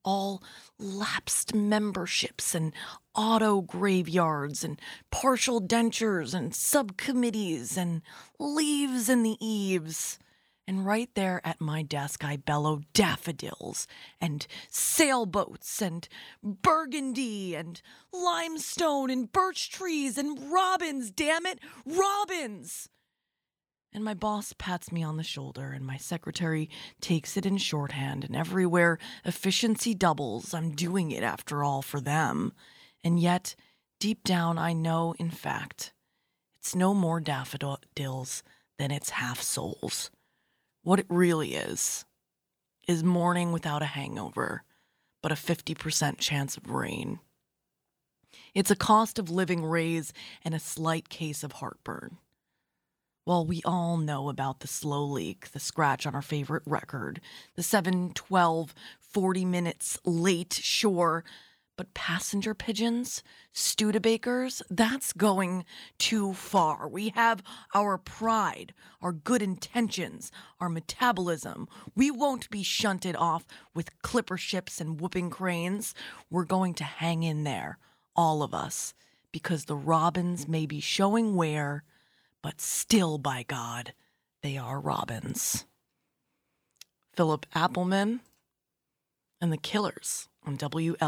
All 0.05 0.41
lapsed 0.79 1.55
memberships 1.55 2.55
and 2.55 2.73
auto 3.15 3.61
graveyards 3.61 4.63
and 4.63 4.79
partial 5.11 5.59
dentures 5.59 6.33
and 6.33 6.55
subcommittees 6.55 7.75
and 7.75 8.03
leaves 8.39 9.09
in 9.09 9.23
the 9.23 9.35
eaves. 9.41 10.19
And 10.67 10.85
right 10.85 11.09
there 11.15 11.41
at 11.43 11.59
my 11.59 11.81
desk, 11.83 12.23
I 12.23 12.37
bellow 12.37 12.81
daffodils 12.93 13.87
and 14.21 14.47
sailboats 14.69 15.81
and 15.81 16.07
burgundy 16.43 17.55
and 17.55 17.81
limestone 18.13 19.09
and 19.09 19.31
birch 19.31 19.69
trees 19.69 20.17
and 20.17 20.51
robins, 20.51 21.11
damn 21.11 21.45
it, 21.45 21.59
robins! 21.85 22.89
And 23.95 24.03
my 24.03 24.13
boss 24.13 24.53
pats 24.57 24.91
me 24.91 25.03
on 25.03 25.15
the 25.15 25.23
shoulder, 25.23 25.71
and 25.71 25.85
my 25.85 25.95
secretary 25.95 26.69
takes 26.99 27.37
it 27.37 27.45
in 27.45 27.55
shorthand, 27.55 28.25
and 28.25 28.35
everywhere 28.35 28.99
efficiency 29.23 29.93
doubles, 29.93 30.53
I'm 30.53 30.71
doing 30.71 31.11
it 31.11 31.23
after 31.23 31.63
all 31.63 31.81
for 31.81 32.01
them. 32.01 32.51
And 33.05 33.21
yet, 33.21 33.55
deep 34.01 34.25
down, 34.25 34.57
I 34.57 34.73
know, 34.73 35.15
in 35.17 35.29
fact, 35.29 35.93
it's 36.59 36.75
no 36.75 36.93
more 36.93 37.21
daffodils 37.21 38.43
than 38.77 38.91
it's 38.91 39.11
half 39.11 39.41
soles. 39.41 40.11
What 40.83 40.99
it 40.99 41.05
really 41.07 41.55
is, 41.55 42.03
is 42.89 43.01
morning 43.01 43.53
without 43.53 43.81
a 43.81 43.85
hangover, 43.85 44.63
but 45.23 45.31
a 45.31 45.35
50% 45.35 46.19
chance 46.19 46.57
of 46.57 46.69
rain. 46.69 47.19
It's 48.53 48.71
a 48.71 48.75
cost 48.75 49.19
of 49.19 49.29
living 49.29 49.63
raise 49.63 50.11
and 50.43 50.53
a 50.53 50.59
slight 50.59 51.07
case 51.07 51.45
of 51.45 51.53
heartburn. 51.53 52.17
Well, 53.25 53.43
we 53.43 53.63
all 53.65 53.97
know 53.97 54.29
about 54.29 54.59
the 54.59 54.67
slow 54.67 55.03
leak, 55.03 55.49
the 55.51 55.59
scratch 55.59 56.05
on 56.05 56.13
our 56.13 56.21
favorite 56.21 56.61
record, 56.67 57.21
the 57.55 57.63
7 57.63 58.11
12 58.13 58.75
40 58.99 59.45
minutes 59.45 59.97
late, 60.05 60.53
sure. 60.53 61.23
But 61.75 61.95
passenger 61.95 62.53
pigeons, 62.53 63.23
Studebakers, 63.51 64.61
that's 64.69 65.11
going 65.11 65.65
too 65.97 66.33
far. 66.33 66.87
We 66.87 67.09
have 67.15 67.41
our 67.73 67.97
pride, 67.97 68.75
our 69.01 69.11
good 69.11 69.41
intentions, 69.41 70.31
our 70.59 70.69
metabolism. 70.69 71.67
We 71.95 72.11
won't 72.11 72.49
be 72.51 72.61
shunted 72.61 73.15
off 73.15 73.47
with 73.73 74.01
clipper 74.03 74.37
ships 74.37 74.79
and 74.79 75.01
whooping 75.01 75.31
cranes. 75.31 75.95
We're 76.29 76.45
going 76.45 76.75
to 76.75 76.83
hang 76.83 77.23
in 77.23 77.43
there, 77.43 77.79
all 78.15 78.43
of 78.43 78.53
us, 78.53 78.93
because 79.31 79.65
the 79.65 79.75
robins 79.75 80.47
may 80.47 80.67
be 80.67 80.79
showing 80.79 81.35
where 81.35 81.83
but 82.45 82.61
still, 82.61 83.17
by 83.17 83.41
God, 83.41 83.93
they 84.43 84.55
are 84.55 84.79
robins. 84.79 85.65
Philip 87.15 87.47
Appleman 87.55 88.19
and 89.41 89.51
the 89.51 89.57
Killers 89.57 90.29
on 90.45 90.55
WLIWFM. 90.55 91.05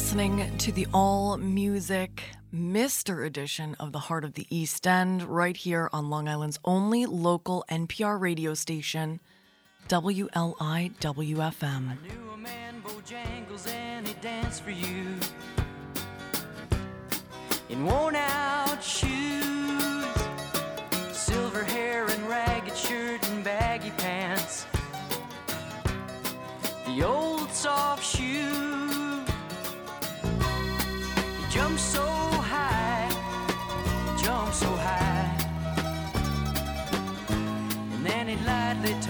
Listening 0.00 0.56
to 0.56 0.72
the 0.72 0.86
all 0.94 1.36
music 1.36 2.22
Mr. 2.54 3.26
edition 3.26 3.76
of 3.78 3.92
the 3.92 3.98
Heart 3.98 4.24
of 4.24 4.32
the 4.32 4.46
East 4.48 4.86
End 4.86 5.22
right 5.22 5.54
here 5.54 5.90
on 5.92 6.08
Long 6.08 6.26
Island's 6.26 6.58
only 6.64 7.04
local 7.04 7.66
NPR 7.70 8.18
radio 8.18 8.54
station, 8.54 9.20
WLIWFM. 9.88 10.38
in 17.68 17.84
worn 17.84 18.16
out 18.16 18.82
shoes, 18.82 20.06
silver 21.12 21.62
hair 21.62 22.06
and 22.06 22.26
ragged 22.26 22.74
shirt 22.74 23.28
and 23.28 23.44
baggy 23.44 23.90
pants, 23.98 24.64
the 26.86 27.02
old 27.02 27.50
soft 27.50 28.02
shoe. 28.02 28.69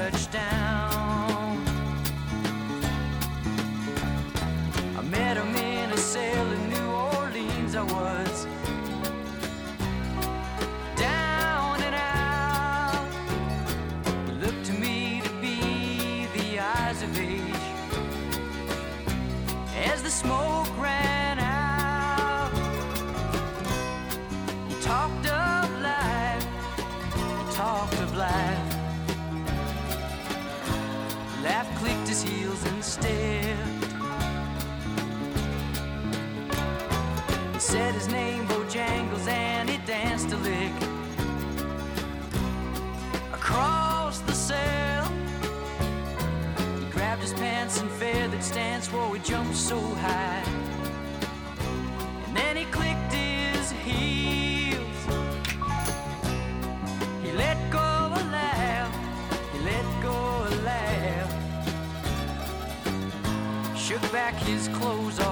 Lightly 0.01 0.70
stance 48.51 48.93
while 48.93 49.09
we 49.09 49.21
jumped 49.21 49.55
so 49.55 49.79
high. 49.79 50.43
And 52.27 52.37
then 52.37 52.57
he 52.57 52.65
clicked 52.65 53.13
his 53.13 53.71
heels. 53.87 55.01
He 57.23 57.31
let 57.31 57.59
go 57.71 57.79
a 57.79 58.23
laugh. 58.39 58.93
He 59.53 59.59
let 59.61 59.87
go 60.03 60.17
a 60.49 60.53
laugh. 60.71 61.31
Shook 63.77 64.03
back 64.11 64.35
his 64.35 64.67
clothes 64.67 65.21
all 65.21 65.30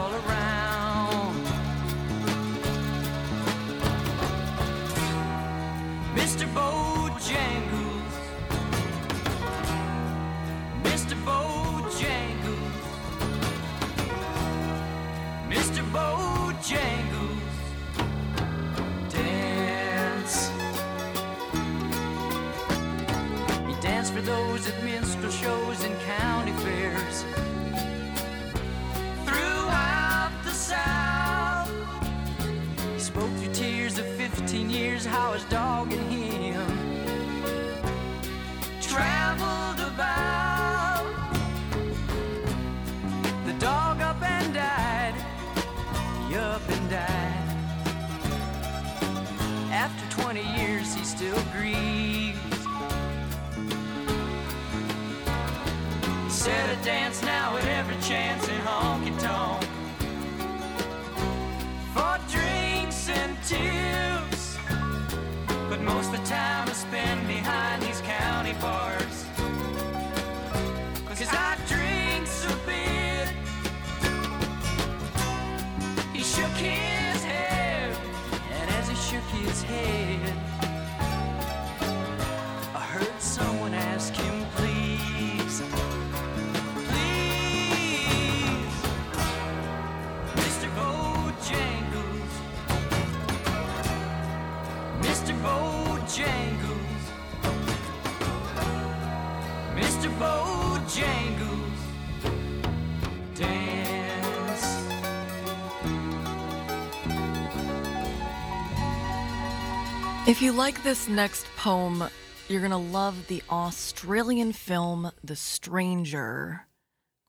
If 110.28 110.42
you 110.42 110.52
like 110.52 110.82
this 110.82 111.08
next 111.08 111.46
poem, 111.56 112.04
you're 112.50 112.60
going 112.60 112.70
to 112.70 112.76
love 112.76 113.28
the 113.28 113.42
Australian 113.48 114.52
film 114.52 115.10
The 115.24 115.34
Stranger. 115.34 116.66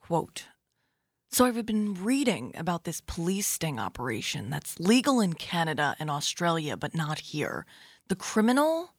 Quote 0.01 0.47
So 1.31 1.45
I've 1.45 1.65
been 1.65 1.93
reading 2.03 2.51
about 2.57 2.83
this 2.83 2.99
police 2.99 3.47
sting 3.47 3.79
operation 3.79 4.49
that's 4.49 4.81
legal 4.81 5.21
in 5.21 5.31
Canada 5.31 5.95
and 5.97 6.11
Australia, 6.11 6.75
but 6.75 6.93
not 6.93 7.19
here. 7.19 7.65
The 8.09 8.17
criminal, 8.17 8.95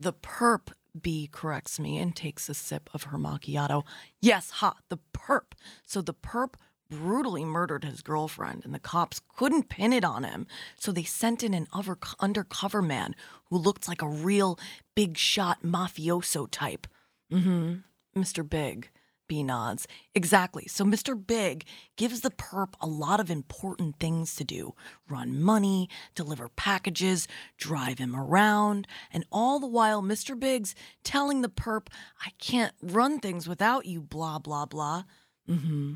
the 0.00 0.14
perp, 0.14 0.68
B 0.98 1.28
corrects 1.30 1.78
me 1.78 1.98
and 1.98 2.16
takes 2.16 2.48
a 2.48 2.54
sip 2.54 2.88
of 2.94 3.02
her 3.02 3.18
macchiato. 3.18 3.82
Yes, 4.22 4.48
ha, 4.48 4.76
the 4.88 4.98
perp. 5.12 5.52
So 5.86 6.00
the 6.00 6.14
perp 6.14 6.54
brutally 6.92 7.44
murdered 7.44 7.84
his 7.84 8.02
girlfriend, 8.02 8.64
and 8.64 8.74
the 8.74 8.78
cops 8.78 9.20
couldn't 9.36 9.68
pin 9.68 9.92
it 9.92 10.04
on 10.04 10.24
him. 10.24 10.46
So 10.76 10.92
they 10.92 11.04
sent 11.04 11.42
in 11.42 11.54
an 11.54 11.66
other, 11.72 11.96
undercover 12.20 12.82
man 12.82 13.14
who 13.46 13.56
looked 13.56 13.88
like 13.88 14.02
a 14.02 14.08
real 14.08 14.58
big 14.94 15.16
shot 15.16 15.62
mafioso 15.62 16.46
type. 16.50 16.86
Mm 17.32 17.42
hmm. 17.42 18.20
Mr. 18.20 18.48
Big. 18.48 18.90
B 19.28 19.42
nods. 19.42 19.88
Exactly. 20.14 20.66
So 20.66 20.84
Mr. 20.84 21.14
Big 21.26 21.64
gives 21.96 22.20
the 22.20 22.30
perp 22.30 22.74
a 22.82 22.86
lot 22.86 23.18
of 23.18 23.30
important 23.30 23.98
things 23.98 24.34
to 24.36 24.44
do 24.44 24.74
run 25.08 25.40
money, 25.40 25.88
deliver 26.14 26.50
packages, 26.50 27.26
drive 27.56 27.98
him 27.98 28.14
around, 28.14 28.86
and 29.10 29.24
all 29.32 29.58
the 29.58 29.66
while 29.66 30.02
Mr. 30.02 30.38
Big's 30.38 30.74
telling 31.02 31.40
the 31.40 31.48
perp, 31.48 31.86
I 32.26 32.30
can't 32.38 32.74
run 32.82 33.20
things 33.20 33.48
without 33.48 33.86
you, 33.86 34.02
blah, 34.02 34.38
blah, 34.38 34.66
blah. 34.66 35.04
Mm 35.48 35.60
hmm. 35.60 35.92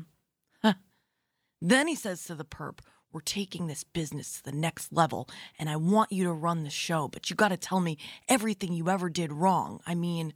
Then 1.61 1.87
he 1.87 1.95
says 1.95 2.23
to 2.25 2.35
the 2.35 2.45
perp, 2.45 2.79
We're 3.11 3.21
taking 3.21 3.67
this 3.67 3.83
business 3.83 4.37
to 4.37 4.43
the 4.43 4.57
next 4.57 4.93
level, 4.93 5.27
and 5.57 5.69
I 5.69 5.75
want 5.75 6.11
you 6.11 6.23
to 6.25 6.33
run 6.33 6.63
the 6.63 6.69
show, 6.69 7.07
but 7.07 7.29
you 7.29 7.35
got 7.35 7.49
to 7.49 7.57
tell 7.57 7.79
me 7.79 7.97
everything 8.27 8.73
you 8.73 8.89
ever 8.89 9.09
did 9.09 9.31
wrong. 9.31 9.81
I 9.85 9.95
mean, 9.95 10.33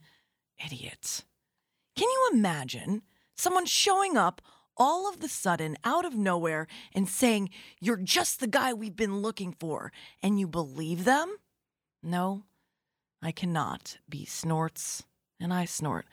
idiots. 0.63 1.23
Can 1.95 2.07
you 2.09 2.29
imagine 2.33 3.03
someone 3.35 3.65
showing 3.65 4.17
up 4.17 4.41
all 4.77 5.07
of 5.07 5.19
the 5.19 5.27
sudden 5.27 5.77
out 5.83 6.05
of 6.05 6.15
nowhere 6.15 6.67
and 6.93 7.07
saying, 7.07 7.49
You're 7.79 7.97
just 7.97 8.39
the 8.39 8.47
guy 8.47 8.73
we've 8.73 8.95
been 8.95 9.21
looking 9.21 9.55
for, 9.59 9.91
and 10.23 10.39
you 10.39 10.47
believe 10.47 11.03
them? 11.03 11.37
No, 12.01 12.43
I 13.21 13.31
cannot. 13.31 13.99
B 14.09 14.25
snorts, 14.25 15.03
and 15.39 15.53
I 15.53 15.65
snort. 15.65 16.05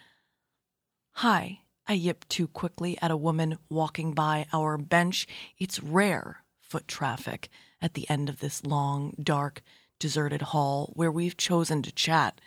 Hi, 1.12 1.60
I 1.88 1.94
yip 1.94 2.28
too 2.28 2.46
quickly 2.46 2.98
at 3.00 3.10
a 3.10 3.16
woman 3.16 3.56
walking 3.70 4.12
by 4.12 4.46
our 4.52 4.76
bench. 4.76 5.26
It's 5.58 5.82
rare 5.82 6.42
foot 6.60 6.86
traffic 6.86 7.48
at 7.80 7.94
the 7.94 8.08
end 8.10 8.28
of 8.28 8.40
this 8.40 8.62
long, 8.62 9.14
dark, 9.20 9.62
deserted 9.98 10.42
hall 10.42 10.92
where 10.94 11.10
we've 11.10 11.38
chosen 11.38 11.80
to 11.82 11.90
chat 11.90 12.42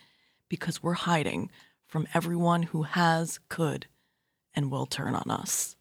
because 0.47 0.83
we're 0.83 0.93
hiding 0.93 1.49
from 1.87 2.07
everyone 2.13 2.61
who 2.63 2.83
has, 2.83 3.39
could, 3.49 3.87
and 4.53 4.69
will 4.69 4.85
turn 4.85 5.15
on 5.15 5.31
us. 5.31 5.75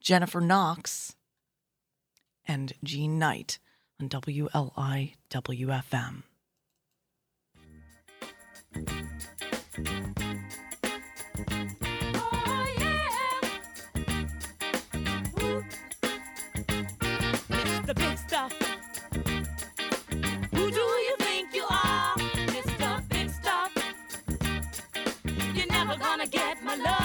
Jennifer 0.00 0.40
Knox 0.40 1.16
and 2.46 2.72
Jean 2.84 3.18
Knight 3.18 3.58
on 4.00 4.08
WLIWFM. 4.08 4.62
Thank 11.44 11.82
get 26.32 26.62
my 26.64 26.76
love. 26.76 27.01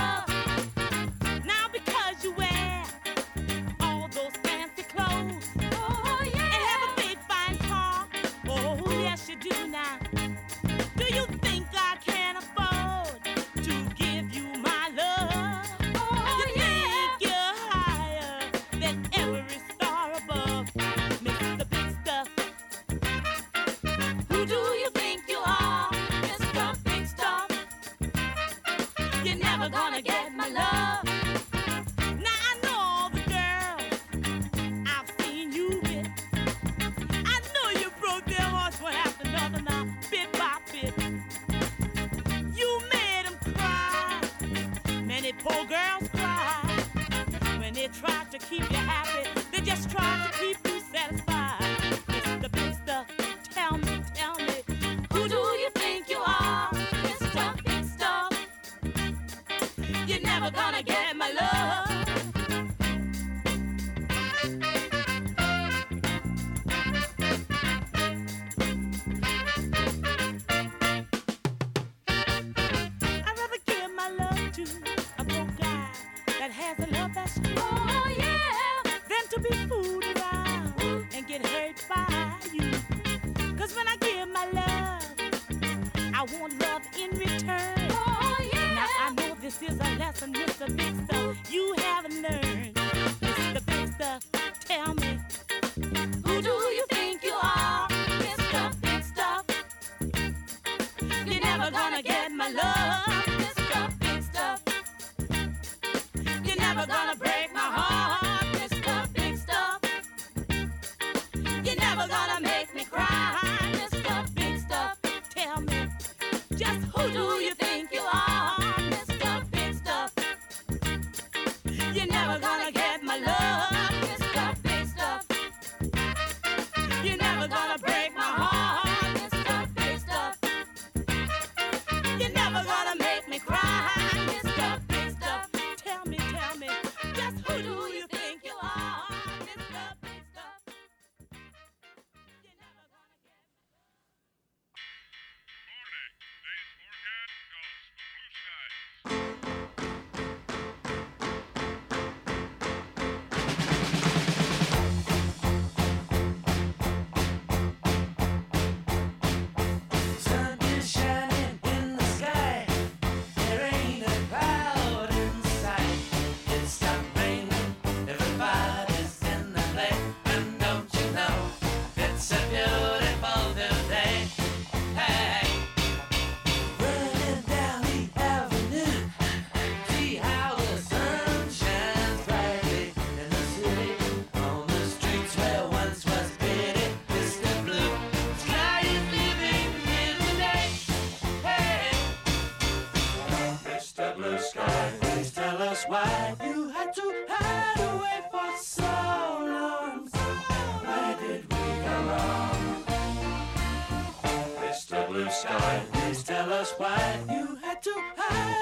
sky. 205.37 205.81
Please 205.93 206.23
tell 206.23 206.51
us 206.51 206.73
why 206.77 207.19
you 207.29 207.57
had 207.61 207.81
to 207.83 207.93
hide. 208.15 208.56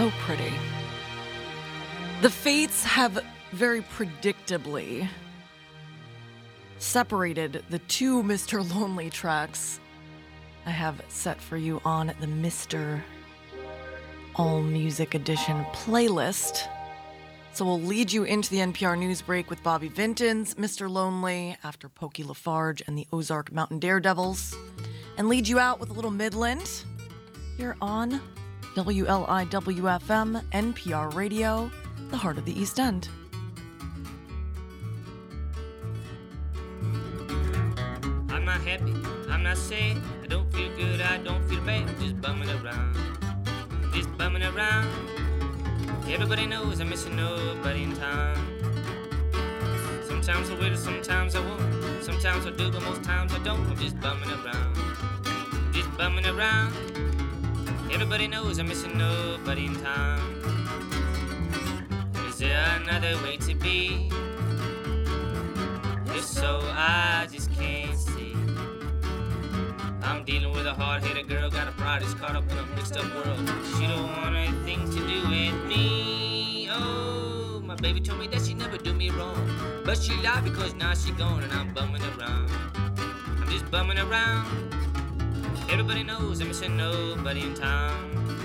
So 0.00 0.10
pretty. 0.20 0.50
The 2.22 2.30
Fates 2.30 2.82
have 2.84 3.22
very 3.52 3.82
predictably 3.82 5.06
separated 6.78 7.62
the 7.68 7.80
two 7.80 8.22
Mr. 8.22 8.66
Lonely 8.74 9.10
tracks 9.10 9.78
I 10.64 10.70
have 10.70 11.02
set 11.08 11.38
for 11.38 11.58
you 11.58 11.82
on 11.84 12.14
the 12.18 12.26
Mr. 12.26 13.02
All 14.36 14.62
Music 14.62 15.14
Edition 15.14 15.66
playlist. 15.74 16.66
So 17.52 17.66
we'll 17.66 17.82
lead 17.82 18.10
you 18.10 18.24
into 18.24 18.48
the 18.48 18.60
NPR 18.60 18.98
news 18.98 19.20
break 19.20 19.50
with 19.50 19.62
Bobby 19.62 19.88
Vinton's 19.88 20.54
Mr. 20.54 20.88
Lonely 20.88 21.58
after 21.62 21.90
Pokey 21.90 22.24
Lafarge 22.24 22.82
and 22.86 22.96
the 22.96 23.06
Ozark 23.12 23.52
Mountain 23.52 23.80
Daredevils, 23.80 24.56
and 25.18 25.28
lead 25.28 25.46
you 25.46 25.58
out 25.58 25.78
with 25.78 25.90
a 25.90 25.92
little 25.92 26.10
Midland 26.10 26.84
here 27.58 27.76
on 27.82 28.18
WLIWFM 28.76 30.44
NPR 30.52 31.12
Radio, 31.12 31.68
the 32.10 32.16
heart 32.16 32.38
of 32.38 32.44
the 32.44 32.52
East 32.52 32.78
End. 32.78 33.08
I'm 38.28 38.44
not 38.44 38.60
happy, 38.60 38.94
I'm 39.28 39.42
not 39.42 39.56
sad. 39.56 39.96
I 40.22 40.28
don't 40.28 40.48
feel 40.52 40.70
good, 40.76 41.00
I 41.00 41.18
don't 41.18 41.42
feel 41.48 41.60
bad. 41.62 41.88
I'm 41.88 42.00
just 42.00 42.20
bumming 42.20 42.48
around, 42.48 42.96
just 43.92 44.16
bumming 44.16 44.44
around. 44.44 44.88
Everybody 46.08 46.46
knows 46.46 46.78
I'm 46.78 46.90
missing 46.90 47.16
nobody 47.16 47.82
in 47.82 47.96
town. 47.96 48.36
Sometimes 50.06 50.48
I 50.48 50.54
will, 50.54 50.76
sometimes 50.76 51.34
I 51.34 51.40
won't. 51.40 52.04
Sometimes 52.04 52.46
I 52.46 52.50
do, 52.50 52.70
but 52.70 52.84
most 52.84 53.02
times 53.02 53.34
I 53.34 53.38
don't. 53.42 53.66
I'm 53.66 53.76
just 53.76 53.98
bumming 54.00 54.30
around, 54.30 54.76
just 55.72 55.90
bumming 55.96 56.26
around. 56.26 56.99
Everybody 57.92 58.28
knows 58.28 58.58
I'm 58.58 58.68
missing 58.68 58.96
nobody 58.96 59.66
in 59.66 59.74
town. 59.74 60.20
Is 62.28 62.38
there 62.38 62.64
another 62.80 63.20
way 63.22 63.36
to 63.38 63.54
be? 63.54 64.10
If 66.14 66.24
so, 66.24 66.60
I 66.72 67.26
just 67.30 67.52
can't 67.54 67.96
see. 67.96 68.34
I'm 70.02 70.24
dealing 70.24 70.52
with 70.52 70.66
a 70.66 70.72
hard-headed 70.72 71.28
girl, 71.28 71.50
got 71.50 71.66
a 71.68 71.72
pride 71.72 72.02
that's 72.02 72.14
caught 72.14 72.36
up 72.36 72.50
in 72.50 72.58
a 72.58 72.66
mixed-up 72.76 73.04
world. 73.14 73.38
She 73.76 73.86
don't 73.86 74.16
want 74.16 74.36
anything 74.36 74.88
to 74.90 75.00
do 75.06 75.28
with 75.28 75.64
me. 75.66 76.68
Oh, 76.70 77.60
my 77.64 77.74
baby 77.74 78.00
told 78.00 78.20
me 78.20 78.28
that 78.28 78.42
she 78.42 78.54
never 78.54 78.78
do 78.78 78.94
me 78.94 79.10
wrong, 79.10 79.50
but 79.84 79.98
she 79.98 80.14
lied 80.22 80.44
because 80.44 80.74
now 80.74 80.94
she 80.94 81.10
gone 81.12 81.42
and 81.42 81.52
I'm 81.52 81.74
bumming 81.74 82.02
around. 82.02 82.50
I'm 83.40 83.48
just 83.50 83.68
bumming 83.70 83.98
around. 83.98 84.79
Everybody 85.72 86.02
knows 86.02 86.40
I'm 86.40 86.48
missing 86.48 86.76
nobody 86.76 87.42
in 87.42 87.54
town. 87.54 88.39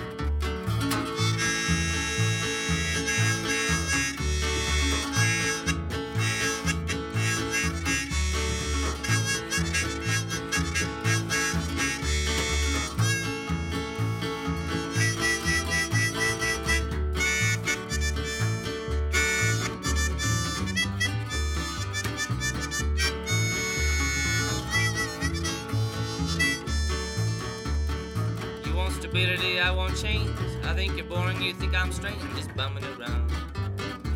I 29.18 29.72
want 29.72 29.96
change. 29.96 30.30
I 30.66 30.74
think 30.74 30.98
you're 30.98 31.06
boring, 31.06 31.42
you 31.42 31.54
think 31.54 31.74
I'm 31.74 31.94
strange. 31.94 32.22
I'm 32.22 32.36
just 32.36 32.54
bumming 32.54 32.84
around. 32.84 33.32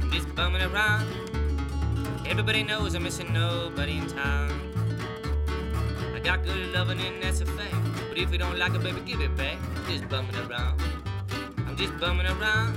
I'm 0.02 0.12
just 0.12 0.36
bumming 0.36 0.62
around. 0.62 1.08
Everybody 2.28 2.64
knows 2.64 2.96
I'm 2.96 3.04
missing 3.04 3.32
nobody 3.32 4.00
in 4.00 4.08
town. 4.08 4.52
I 6.14 6.20
got 6.20 6.44
good 6.44 6.74
loving 6.74 7.00
and 7.00 7.24
that's 7.24 7.40
a 7.40 7.46
fact. 7.46 7.74
But 8.10 8.18
if 8.18 8.30
you 8.34 8.38
don't 8.38 8.60
like 8.60 8.74
it, 8.74 8.84
baby, 8.84 9.00
give 9.06 9.22
it 9.22 9.38
back. 9.38 9.58
I'm 9.78 9.86
just 9.86 10.10
bumming 10.10 10.36
around. 10.36 10.82
I'm 11.66 11.78
just 11.78 11.98
bumming 11.98 12.28
around. 12.28 12.76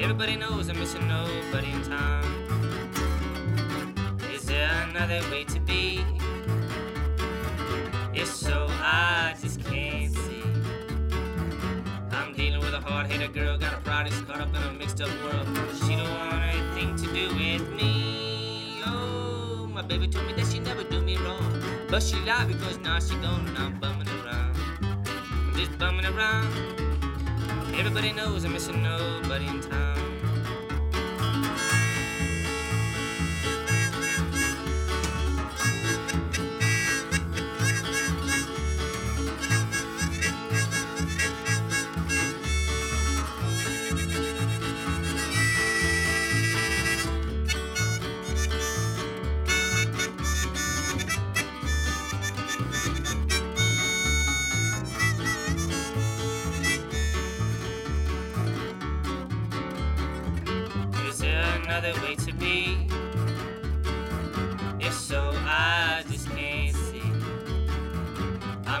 Everybody 0.00 0.36
knows 0.36 0.68
I'm 0.68 0.78
missing 0.78 1.08
nobody 1.08 1.72
in 1.72 1.82
town. 1.82 2.24
Is 4.32 4.44
there 4.44 4.70
another 4.88 5.20
way 5.32 5.42
to 5.44 5.58
be? 5.58 6.01
Up 15.02 15.10
world. 15.22 15.46
She 15.86 15.96
don't 15.96 16.08
want 16.08 16.42
anything 16.44 16.96
to 16.96 17.06
do 17.12 17.28
with 17.34 17.68
me. 17.70 18.80
Oh, 18.86 19.68
my 19.72 19.82
baby 19.82 20.06
told 20.08 20.26
me 20.26 20.32
that 20.34 20.46
she 20.46 20.60
never 20.60 20.84
do 20.84 21.00
me 21.00 21.16
wrong. 21.16 21.62
But 21.88 22.02
she 22.02 22.16
lied 22.20 22.48
because 22.48 22.78
now 22.78 22.98
she 23.00 23.14
gone 23.16 23.46
and 23.48 23.58
I'm 23.58 23.80
bumming 23.80 24.08
around. 24.08 24.56
I'm 24.80 25.54
just 25.56 25.76
bumming 25.78 26.06
around. 26.06 26.52
Everybody 27.74 28.12
knows 28.12 28.44
I'm 28.44 28.52
missing 28.52 28.82
nobody 28.82 29.46
in 29.46 29.60
town. 29.60 30.01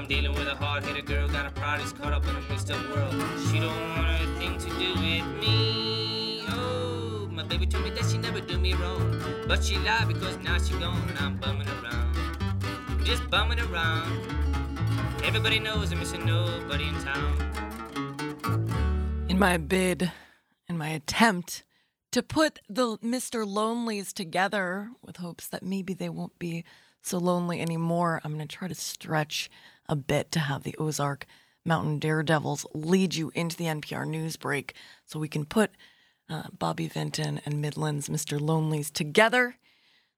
I'm 0.02 0.08
dealing 0.08 0.32
with 0.32 0.48
a 0.48 0.56
hard-headed 0.56 1.06
girl, 1.06 1.28
got 1.28 1.46
a 1.46 1.50
pride 1.52 1.80
is 1.80 1.92
caught 1.92 2.12
up 2.12 2.24
in 2.24 2.34
a 2.34 2.40
mixed-up 2.50 2.88
world. 2.88 3.14
She 3.46 3.60
don't 3.60 3.70
want 3.90 4.20
anything 4.20 4.58
to 4.58 4.68
do 4.76 4.94
with 4.94 5.40
me. 5.40 6.42
Oh, 6.48 7.28
my 7.30 7.44
baby 7.44 7.66
told 7.66 7.84
me 7.84 7.90
that 7.90 8.10
she 8.10 8.18
never 8.18 8.40
do 8.40 8.58
me 8.58 8.74
wrong, 8.74 9.22
but 9.46 9.62
she 9.62 9.78
lied 9.78 10.08
because 10.08 10.36
now 10.38 10.58
she 10.58 10.72
gone 10.80 11.00
I'm 11.20 11.36
bumming 11.36 11.68
around, 11.68 12.16
just 13.04 13.30
bumming 13.30 13.60
around. 13.60 14.26
Everybody 15.22 15.60
knows 15.60 15.92
I'm 15.92 16.00
missing 16.00 16.26
nobody 16.26 16.88
in 16.88 16.94
town. 17.04 17.38
In 19.28 19.38
my 19.38 19.56
bid, 19.56 20.10
in 20.68 20.78
my 20.78 20.88
attempt 20.88 21.62
to 22.10 22.24
put 22.24 22.58
the 22.68 22.98
Mr. 22.98 23.46
Lonelys 23.46 24.12
together 24.12 24.90
with 25.00 25.18
hopes 25.18 25.46
that 25.46 25.62
maybe 25.62 25.94
they 25.94 26.08
won't 26.08 26.36
be 26.40 26.64
so 27.02 27.18
lonely 27.18 27.60
anymore, 27.60 28.20
I'm 28.24 28.34
going 28.34 28.48
to 28.48 28.56
try 28.56 28.66
to 28.68 28.74
stretch 28.74 29.48
a 29.88 29.96
bit 29.96 30.30
to 30.32 30.40
have 30.40 30.62
the 30.62 30.76
Ozark 30.78 31.26
Mountain 31.64 31.98
Daredevils 31.98 32.66
lead 32.74 33.14
you 33.14 33.30
into 33.34 33.56
the 33.56 33.66
NPR 33.66 34.06
news 34.06 34.36
break 34.36 34.74
so 35.06 35.18
we 35.18 35.28
can 35.28 35.44
put 35.44 35.70
uh, 36.28 36.44
Bobby 36.56 36.88
Vinton 36.88 37.40
and 37.44 37.62
Midland's 37.62 38.08
Mr. 38.08 38.40
Lonelys 38.40 38.92
together. 38.92 39.56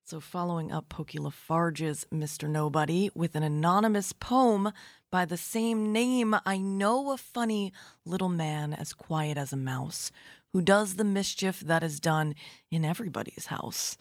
So, 0.06 0.20
following 0.20 0.70
up 0.70 0.90
Pokey 0.90 1.18
Lafarge's 1.18 2.06
Mr. 2.12 2.48
Nobody 2.48 3.10
with 3.14 3.34
an 3.34 3.42
anonymous 3.42 4.12
poem 4.12 4.70
by 5.10 5.24
the 5.24 5.36
same 5.36 5.92
name, 5.92 6.36
I 6.44 6.58
know 6.58 7.12
a 7.12 7.16
funny 7.16 7.72
little 8.04 8.28
man 8.28 8.74
as 8.74 8.92
quiet 8.92 9.38
as 9.38 9.52
a 9.52 9.56
mouse 9.56 10.10
who 10.52 10.60
does 10.60 10.96
the 10.96 11.04
mischief 11.04 11.60
that 11.60 11.82
is 11.82 12.00
done 12.00 12.34
in 12.70 12.84
everybody's 12.84 13.46
house. 13.46 13.96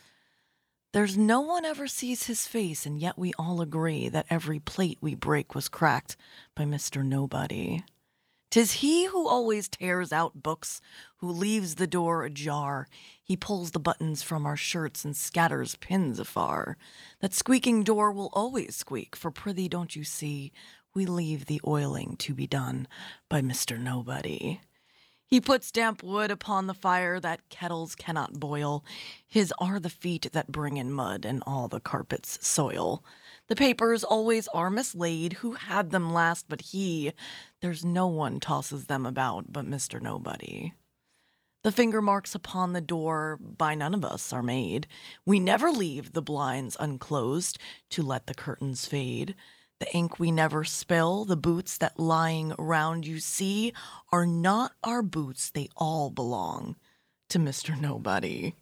There's 0.94 1.18
no 1.18 1.42
one 1.42 1.66
ever 1.66 1.88
sees 1.88 2.28
his 2.28 2.46
face, 2.46 2.86
and 2.86 3.00
yet 3.00 3.18
we 3.18 3.34
all 3.40 3.62
agree 3.62 4.10
that 4.10 4.28
every 4.30 4.60
plate 4.60 5.00
we 5.02 5.16
break 5.16 5.56
was 5.56 5.68
cracked 5.68 6.16
by 6.56 6.66
Mr. 6.66 7.04
Nobody. 7.04 7.84
Tis 8.52 8.74
he 8.74 9.06
who 9.06 9.28
always 9.28 9.68
tears 9.68 10.14
out 10.14 10.44
books, 10.44 10.82
who 11.18 11.32
leaves 11.32 11.76
the 11.76 11.88
door 11.88 12.24
ajar. 12.24 12.88
He 13.24 13.36
pulls 13.36 13.72
the 13.72 13.80
buttons 13.80 14.22
from 14.22 14.46
our 14.46 14.56
shirts 14.56 15.04
and 15.04 15.18
scatters 15.18 15.76
pins 15.78 16.20
afar. 16.20 16.78
That 17.22 17.34
squeaking 17.34 17.84
door 17.84 18.12
will 18.12 18.30
always 18.32 18.76
squeak, 18.76 19.16
for 19.16 19.32
prithee 19.32 19.70
don't 19.70 19.96
you 19.96 20.04
see, 20.04 20.52
we 20.94 21.08
leave 21.08 21.48
the 21.48 21.62
oiling 21.66 22.18
to 22.18 22.36
be 22.36 22.46
done 22.46 22.88
by 23.30 23.42
Mr. 23.42 23.80
Nobody. 23.80 24.60
He 25.34 25.42
puts 25.42 25.72
damp 25.72 26.04
wood 26.04 26.30
upon 26.30 26.68
the 26.68 26.76
fire 26.76 27.20
that 27.20 27.50
kettles 27.50 27.96
cannot 27.96 28.40
boil. 28.40 28.86
His 29.26 29.52
are 29.58 29.80
the 29.80 29.90
feet 29.90 30.32
that 30.32 30.52
bring 30.52 30.78
in 30.78 30.92
mud 30.92 31.26
and 31.26 31.42
all 31.48 31.68
the 31.68 31.80
carpets 31.80 32.38
soil. 32.48 33.04
The 33.48 33.56
papers 33.56 34.04
always 34.04 34.48
are 34.50 34.70
mislaid. 34.70 35.34
Who 35.34 35.54
had 35.54 35.90
them 35.90 36.14
last 36.14 36.46
but 36.48 36.62
he? 36.62 37.14
There's 37.62 37.84
no 37.84 38.06
one 38.06 38.40
tosses 38.40 38.86
them 38.86 39.08
about 39.08 39.52
but 39.52 39.66
Mr. 39.66 40.00
Nobody. 40.00 40.76
The 41.64 41.72
finger 41.72 42.00
marks 42.00 42.36
upon 42.36 42.74
the 42.74 42.80
door 42.80 43.40
by 43.42 43.74
none 43.74 43.96
of 43.96 44.06
us 44.06 44.34
are 44.34 44.44
made. 44.44 44.86
We 45.26 45.40
never 45.40 45.72
leave 45.72 46.14
the 46.14 46.22
blinds 46.22 46.78
unclosed 46.80 47.58
to 47.90 48.04
let 48.04 48.28
the 48.28 48.36
curtains 48.36 48.86
fade. 48.86 49.34
The 49.80 49.94
ink 49.94 50.20
we 50.20 50.32
never 50.32 50.64
spill, 50.64 51.26
the 51.26 51.36
boots 51.36 51.78
that 51.78 52.00
lying 52.00 52.54
round 52.58 53.06
you 53.06 53.20
see 53.20 53.74
are 54.12 54.26
not 54.26 54.74
our 54.84 55.02
boots, 55.02 55.50
they 55.50 55.70
all 55.76 56.10
belong 56.10 56.78
to 57.30 57.40
Mr. 57.40 57.80
Nobody. 57.80 58.54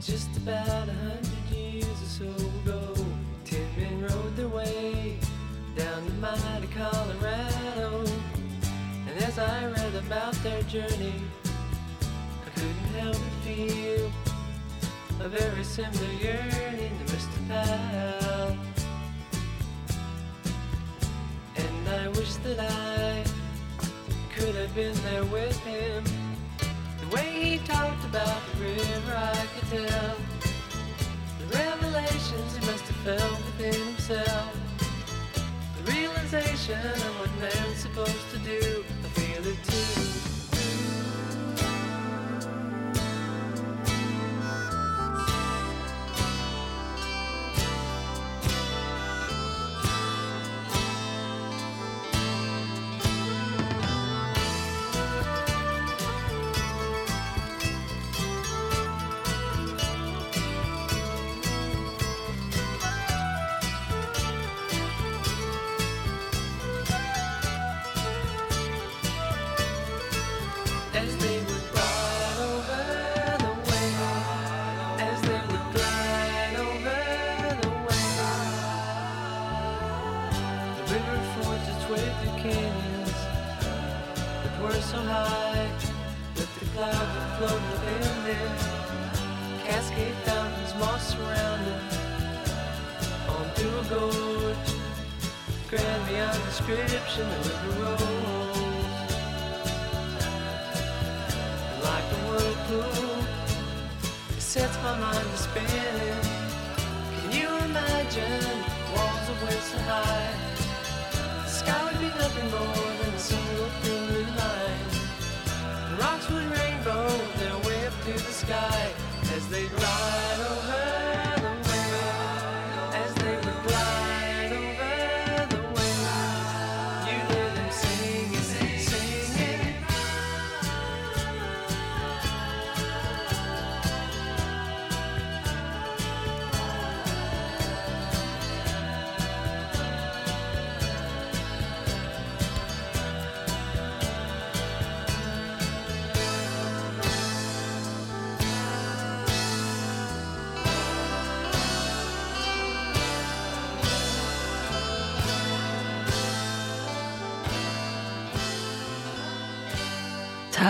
Just 0.00 0.34
about 0.38 0.88
a 0.88 0.92
hundred 0.94 1.28
years 1.54 1.84
or 1.84 2.06
so 2.06 2.24
ago, 2.24 2.94
ten 3.44 3.66
men 3.76 4.00
rode 4.00 4.34
their 4.34 4.48
way 4.48 5.18
down 5.76 6.06
the 6.06 6.12
mighty 6.14 6.68
Colorado. 6.68 8.06
And 9.06 9.22
as 9.22 9.38
I 9.38 9.66
read 9.66 9.94
about 9.96 10.32
their 10.42 10.62
journey, 10.62 11.22
I 11.92 12.50
couldn't 12.54 12.72
help 12.98 13.16
but 13.16 13.44
feel 13.44 14.10
a 15.20 15.28
very 15.28 15.64
similar 15.64 16.12
yearning 16.14 16.98
to 16.98 17.12
Mr. 17.12 17.48
Powell. 17.48 18.56
And 21.56 21.88
I 21.90 22.08
wish 22.08 22.36
that 22.36 22.58
I 22.58 23.22
could 24.34 24.54
have 24.54 24.74
been 24.74 24.94
there 25.04 25.24
with 25.24 25.58
him. 25.58 26.19
Way 27.10 27.58
he 27.58 27.58
talked 27.58 28.04
about 28.04 28.40
the 28.54 28.64
river, 28.64 29.14
I 29.16 29.46
could 29.54 29.88
tell. 29.88 30.16
The 31.40 31.56
revelations 31.56 32.56
he 32.56 32.66
must 32.66 32.84
have 32.84 33.18
felt 33.18 33.44
within 33.46 33.74
himself. 33.74 34.56
The 35.76 35.92
realization 35.92 36.78
of 36.78 37.20
what 37.20 37.30
man's 37.40 37.78
supposed 37.78 38.30
to 38.30 38.38
do, 38.38 38.84
I 39.04 39.08
feel 39.08 39.44
it 39.44 39.64
too. 39.64 40.19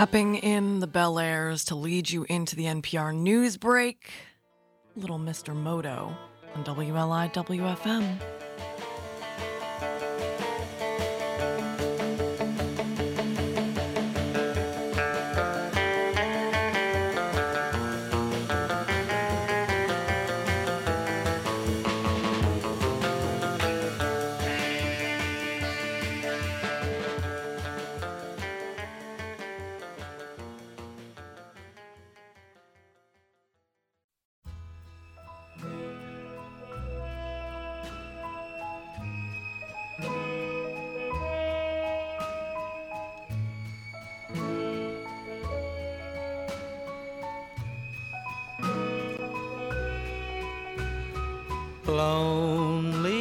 Tapping 0.01 0.33
in 0.37 0.79
the 0.79 0.87
Belairs 0.87 1.63
to 1.65 1.75
lead 1.75 2.09
you 2.09 2.25
into 2.27 2.55
the 2.55 2.63
NPR 2.65 3.13
news 3.15 3.55
break. 3.57 4.11
Little 4.95 5.19
Mr. 5.19 5.55
Moto 5.55 6.17
on 6.55 6.63
WLI 6.63 7.31
Lonely, 51.91 53.19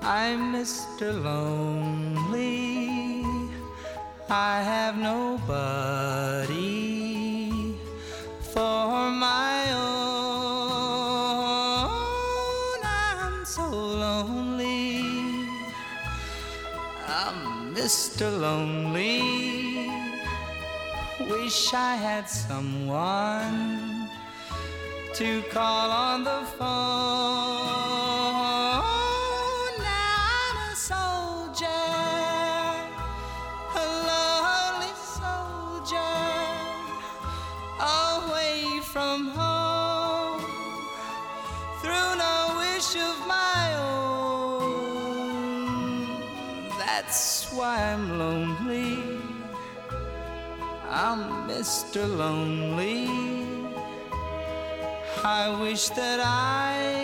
I'm 0.00 0.54
Mr. 0.54 1.12
Lonely. 1.22 2.88
I 4.30 4.62
have 4.62 4.96
nobody 4.96 6.48
for 8.40 9.10
my 9.10 9.70
own. 9.72 9.98
I'm 12.82 13.44
so 13.44 13.68
lonely. 13.68 15.02
I'm 17.06 17.74
Mr. 17.74 18.32
Lonely. 18.40 19.90
Wish 21.28 21.74
I 21.74 21.96
had 21.96 22.30
someone 22.30 23.97
to 25.18 25.42
call 25.50 25.90
on 25.90 26.22
the 26.22 26.46
phone. 26.56 26.68
Now 29.82 30.14
I'm 30.46 30.56
a 30.70 30.76
soldier, 30.76 31.66
a 33.74 33.84
lonely 34.10 34.94
soldier, 35.18 36.14
away 37.80 38.62
from 38.84 39.18
home, 39.34 40.40
through 41.80 42.10
no 42.24 42.36
wish 42.62 42.94
of 42.94 43.16
my 43.26 43.74
own. 44.54 45.18
That's 46.78 47.50
why 47.52 47.74
I'm 47.92 48.04
lonely. 48.20 49.18
I'm 50.88 51.48
Mr. 51.48 52.06
Lonely. 52.06 53.27
I 55.30 55.50
wish 55.50 55.90
that 55.90 56.20
I 56.20 56.97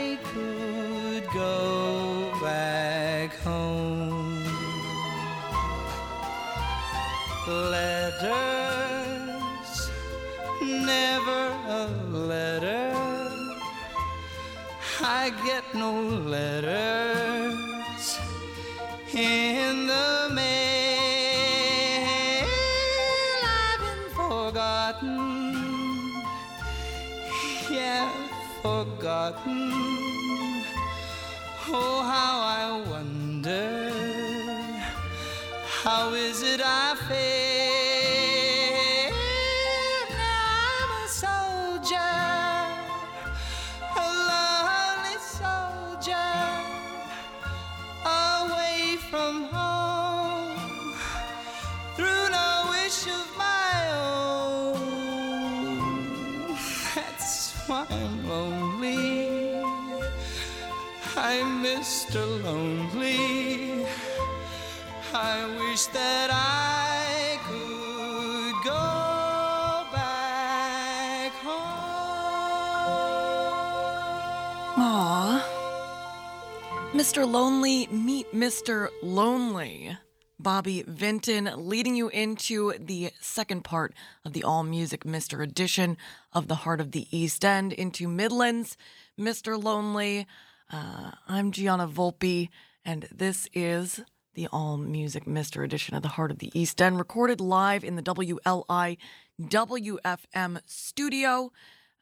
Mr. 77.25 77.33
Lonely, 77.33 77.87
meet 77.87 78.33
Mr. 78.35 78.89
Lonely. 79.03 79.97
Bobby 80.39 80.85
Vinton 80.87 81.51
leading 81.57 81.95
you 81.95 82.11
into 82.11 82.75
the 82.79 83.13
second 83.19 83.65
part 83.65 83.95
of 84.27 84.35
the 84.35 84.45
All 84.45 84.63
Music 84.63 85.05
Mr. 85.05 85.43
edition 85.43 85.97
of 86.35 86.49
the 86.49 86.55
Heart 86.55 86.83
of 86.83 86.91
the 86.91 87.09
East 87.11 87.43
End 87.43 87.73
into 87.73 88.09
Midlands. 88.09 88.77
Mr. 89.19 89.61
Lonely. 89.61 90.27
Uh, 90.71 91.13
I'm 91.27 91.51
Gianna 91.51 91.89
Volpe, 91.89 92.51
and 92.85 93.09
this 93.11 93.49
is 93.55 94.03
the 94.35 94.47
All 94.49 94.77
Music 94.77 95.25
Mr. 95.25 95.65
edition 95.65 95.97
of 95.97 96.03
the 96.03 96.09
Heart 96.09 96.31
of 96.31 96.41
the 96.41 96.51
East 96.53 96.83
End, 96.83 96.99
recorded 96.99 97.41
live 97.41 97.85
in 97.85 97.97
the 97.97 98.03
WLI 98.03 98.99
WFM 99.41 100.61
studio, 100.67 101.51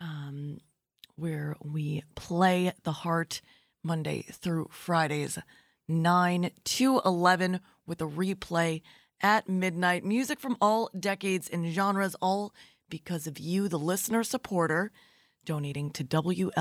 um, 0.01 0.59
where 1.15 1.55
we 1.63 2.03
play 2.17 2.73
the 2.83 2.91
heart 2.91 3.41
Monday 3.83 4.27
through 4.31 4.69
Fridays, 4.71 5.39
9 5.89 6.51
to 6.65 7.01
11, 7.05 7.61
with 7.87 8.01
a 8.01 8.07
replay 8.07 8.83
at 9.21 9.49
midnight. 9.49 10.05
Music 10.05 10.39
from 10.41 10.57
all 10.61 10.91
decades 10.99 11.49
and 11.49 11.73
genres, 11.73 12.15
all 12.21 12.53
because 12.89 13.27
of 13.27 13.39
you, 13.39 13.69
the 13.69 13.79
listener 13.79 14.23
supporter, 14.25 14.93
donating 15.45 15.91
to 15.91 16.05
WLIWFM.org. 16.05 16.61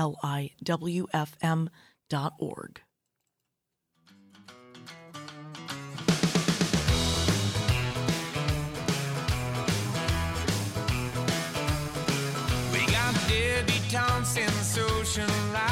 Debbie 13.28 13.80
Thompson, 13.88 14.48
social 14.62 15.26
life. 15.52 15.71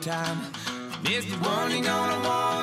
time. 0.00 0.38
The 1.02 1.36
warning 1.42 1.88
on 1.88 2.22
the 2.22 2.28
wall 2.28 2.62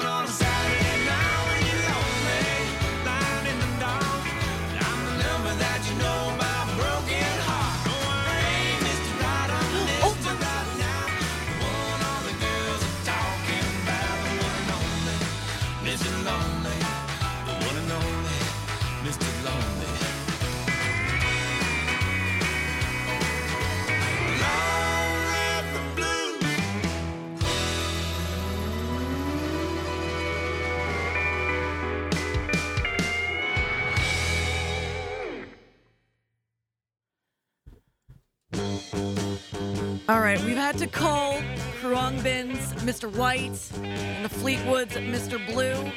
Mr. 42.25 43.15
White, 43.15 43.51
and 43.83 44.25
the 44.25 44.29
Fleetwoods, 44.29 44.93
Mr. 44.93 45.45
Blue. 45.45 45.91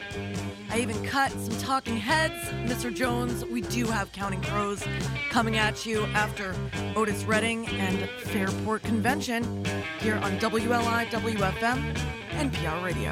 I 0.68 0.81
even 0.81 1.03
cut 1.03 1.33
some 1.33 1.57
talking 1.57 1.97
heads. 1.97 2.35
Mr. 2.70 2.95
Jones, 2.95 3.47
we 3.47 3.62
do 3.62 3.87
have 3.87 4.12
Counting 4.12 4.43
Crows 4.43 4.85
coming 5.31 5.57
at 5.57 5.87
you 5.87 6.03
after 6.12 6.55
Otis 6.97 7.24
Redding 7.24 7.66
and 7.68 8.11
Fairport 8.26 8.83
Convention 8.83 9.64
here 10.01 10.16
on 10.16 10.39
WLI, 10.39 11.07
WFM, 11.07 11.99
and 12.33 12.53
PR 12.53 12.85
Radio. 12.85 13.11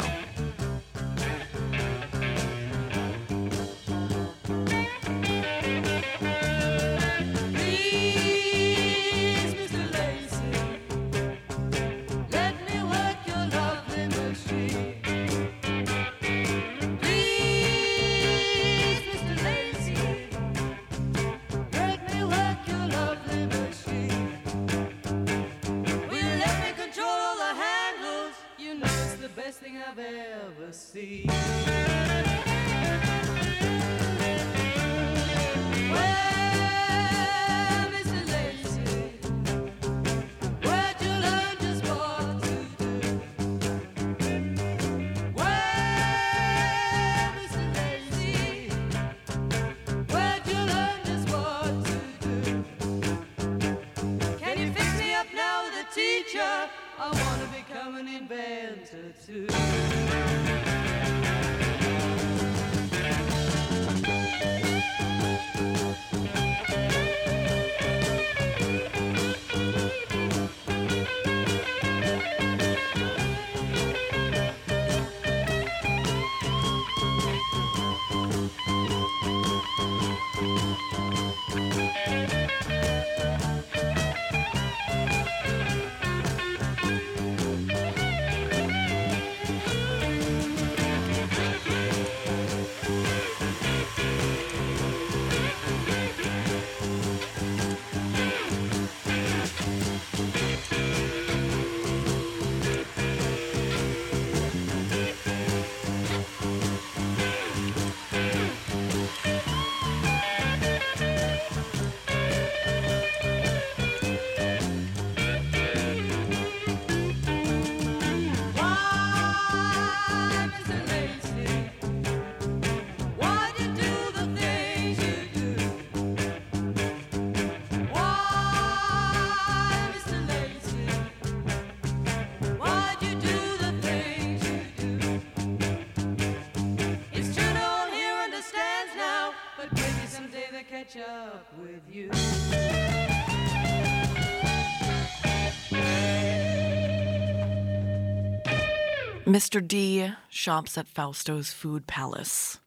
Mr. 149.37 149.61
D 149.61 150.11
shops 150.31 150.79
at 150.79 150.89
Fausto's 150.89 151.53
Food 151.53 151.87
Palace. 151.87 152.59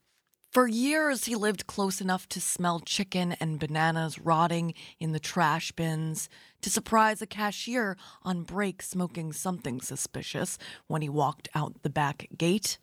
For 0.52 0.68
years, 0.68 1.26
he 1.26 1.34
lived 1.34 1.66
close 1.66 2.00
enough 2.00 2.30
to 2.30 2.40
smell 2.40 2.80
chicken 2.80 3.32
and 3.40 3.60
bananas 3.60 4.20
rotting 4.20 4.76
in 5.00 5.12
the 5.12 5.20
trash 5.20 5.72
bins, 5.72 6.30
to 6.62 6.70
surprise 6.70 7.24
a 7.24 7.26
cashier 7.26 7.98
on 8.22 8.44
break 8.44 8.84
smoking 8.84 9.34
something 9.34 9.82
suspicious 9.82 10.60
when 10.86 11.02
he 11.02 11.10
walked 11.10 11.50
out 11.56 11.82
the 11.82 11.90
back 11.90 12.28
gate. 12.38 12.78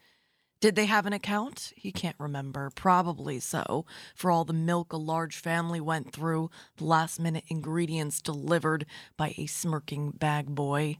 Did 0.58 0.74
they 0.74 0.86
have 0.86 1.06
an 1.06 1.12
account? 1.12 1.72
He 1.76 1.92
can't 1.92 2.16
remember. 2.18 2.72
Probably 2.74 3.38
so, 3.38 3.86
for 4.16 4.32
all 4.32 4.44
the 4.44 4.52
milk 4.52 4.92
a 4.92 4.96
large 4.96 5.36
family 5.36 5.80
went 5.80 6.12
through, 6.12 6.50
the 6.78 6.86
last 6.86 7.20
minute 7.20 7.44
ingredients 7.46 8.20
delivered 8.20 8.84
by 9.16 9.32
a 9.38 9.46
smirking 9.46 10.10
bag 10.10 10.46
boy. 10.56 10.98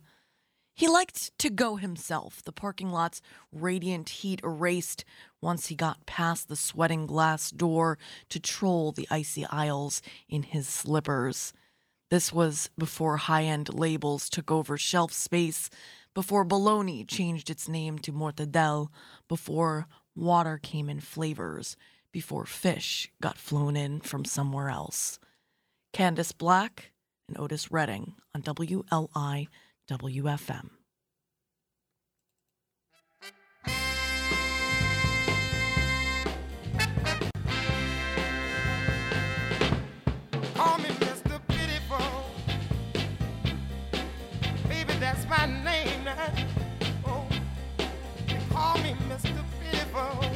He 0.77 0.89
liked 0.89 1.37
to 1.39 1.49
go 1.49 1.77
himself, 1.77 2.43
the 2.43 2.53
parking 2.53 2.91
lot's 2.91 3.23
radiant 3.51 4.11
heat 4.11 4.43
erased 4.45 5.07
once 5.41 5.69
he 5.69 5.75
got 5.75 6.05
past 6.05 6.49
the 6.49 6.55
sweating 6.55 7.07
glass 7.07 7.51
door 7.51 7.97
to 8.29 8.39
troll 8.39 8.93
the 8.93 9.09
icy 9.11 9.47
aisles 9.47 10.03
in 10.29 10.43
his 10.43 10.69
slippers. 10.69 11.55
This 12.11 12.31
was 12.31 12.69
before 12.77 13.17
high 13.17 13.45
end 13.45 13.73
labels 13.73 14.29
took 14.29 14.51
over 14.51 14.77
shelf 14.77 15.15
space, 15.15 15.71
before 16.13 16.45
bologna 16.45 17.07
changed 17.07 17.49
its 17.49 17.71
name 17.71 17.99
to 18.01 18.13
mortadelle, 18.13 18.89
before 19.29 19.87
water 20.15 20.61
came 20.63 20.91
in 20.91 21.01
flavors, 21.01 21.79
before 22.13 22.45
fish 22.45 23.11
got 23.23 23.39
flown 23.39 23.77
in 23.77 24.03
from 24.03 24.27
somewhere 24.27 24.69
else. 24.69 25.19
Candace 25.95 26.33
Black 26.33 26.93
and 27.29 27.39
Otis 27.39 27.73
Redding 27.73 28.17
on 28.35 28.43
WLI 28.43 29.49
WFM. 29.89 30.69
Call 40.55 40.79
me 40.79 40.89
Mr. 40.89 41.41
Pitiful. 41.47 42.01
Baby, 44.69 44.95
that's 44.99 45.25
my 45.29 45.47
name. 45.47 46.09
Oh, 47.07 47.29
call 48.51 48.79
me 48.79 48.97
Mr. 49.09 49.45
Pitiful. 49.63 50.36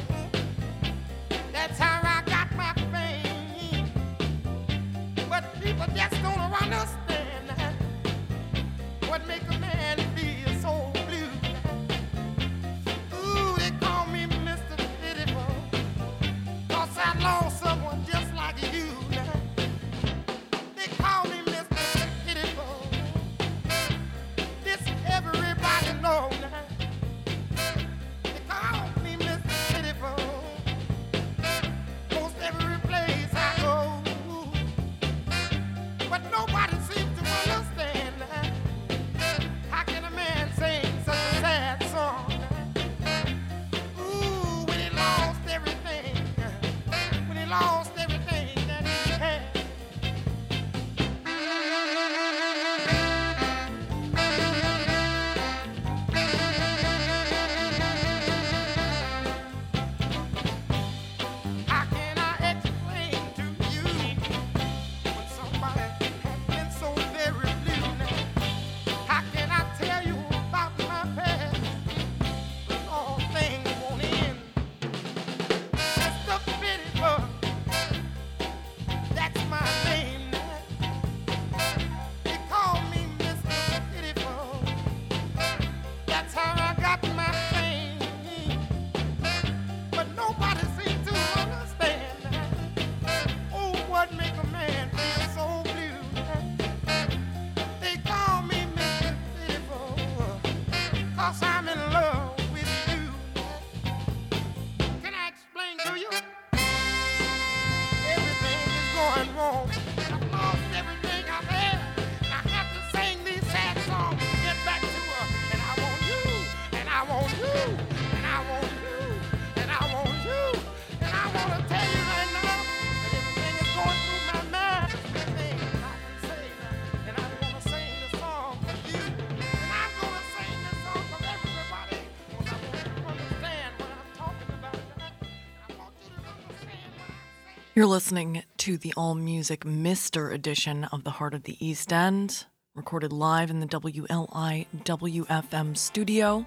You're 137.81 137.87
listening 137.87 138.43
to 138.57 138.77
the 138.77 138.93
All 138.95 139.15
Music 139.15 139.65
Mister 139.65 140.29
edition 140.29 140.83
of 140.91 141.03
the 141.03 141.09
Heart 141.09 141.33
of 141.33 141.45
the 141.45 141.57
East 141.59 141.91
End, 141.91 142.45
recorded 142.75 143.11
live 143.11 143.49
in 143.49 143.59
the 143.59 143.65
WLI 143.65 144.67
WFM 144.83 145.75
studio 145.75 146.45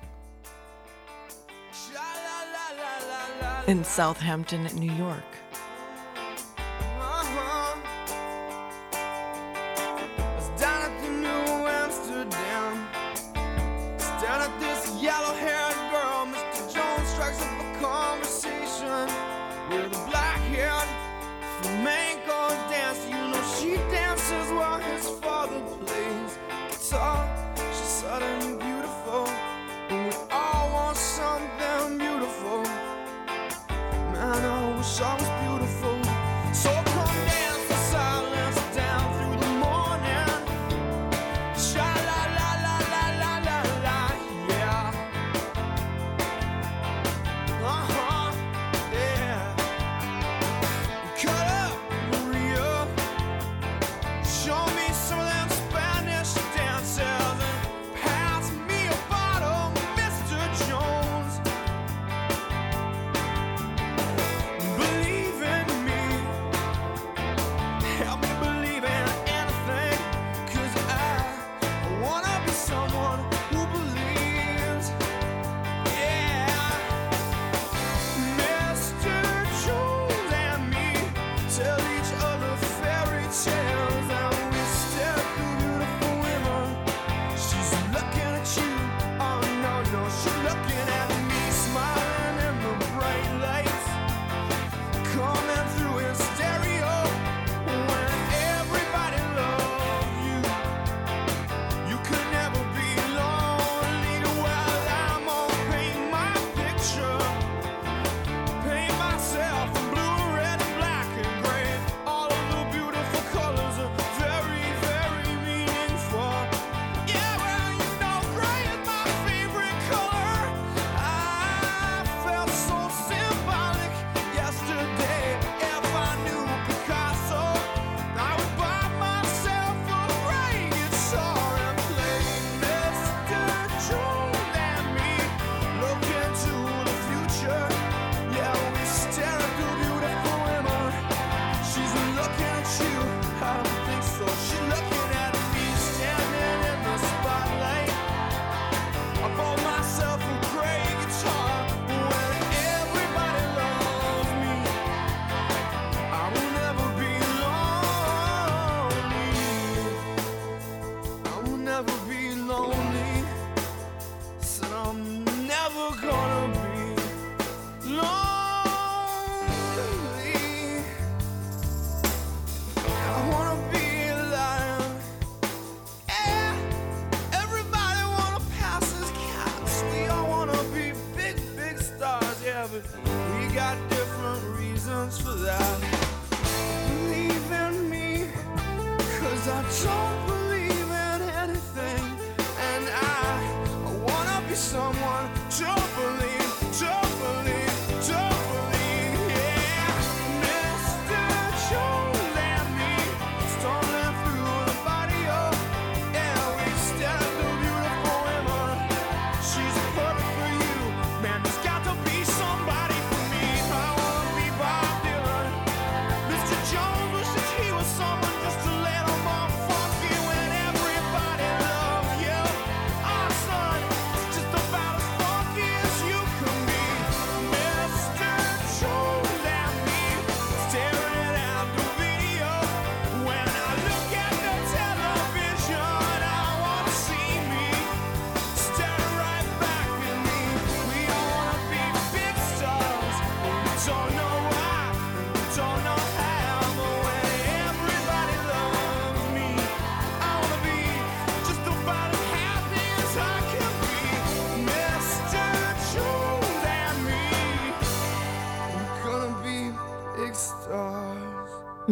in 3.67 3.83
Southampton, 3.83 4.63
New 4.77 4.93
York. 4.93 5.25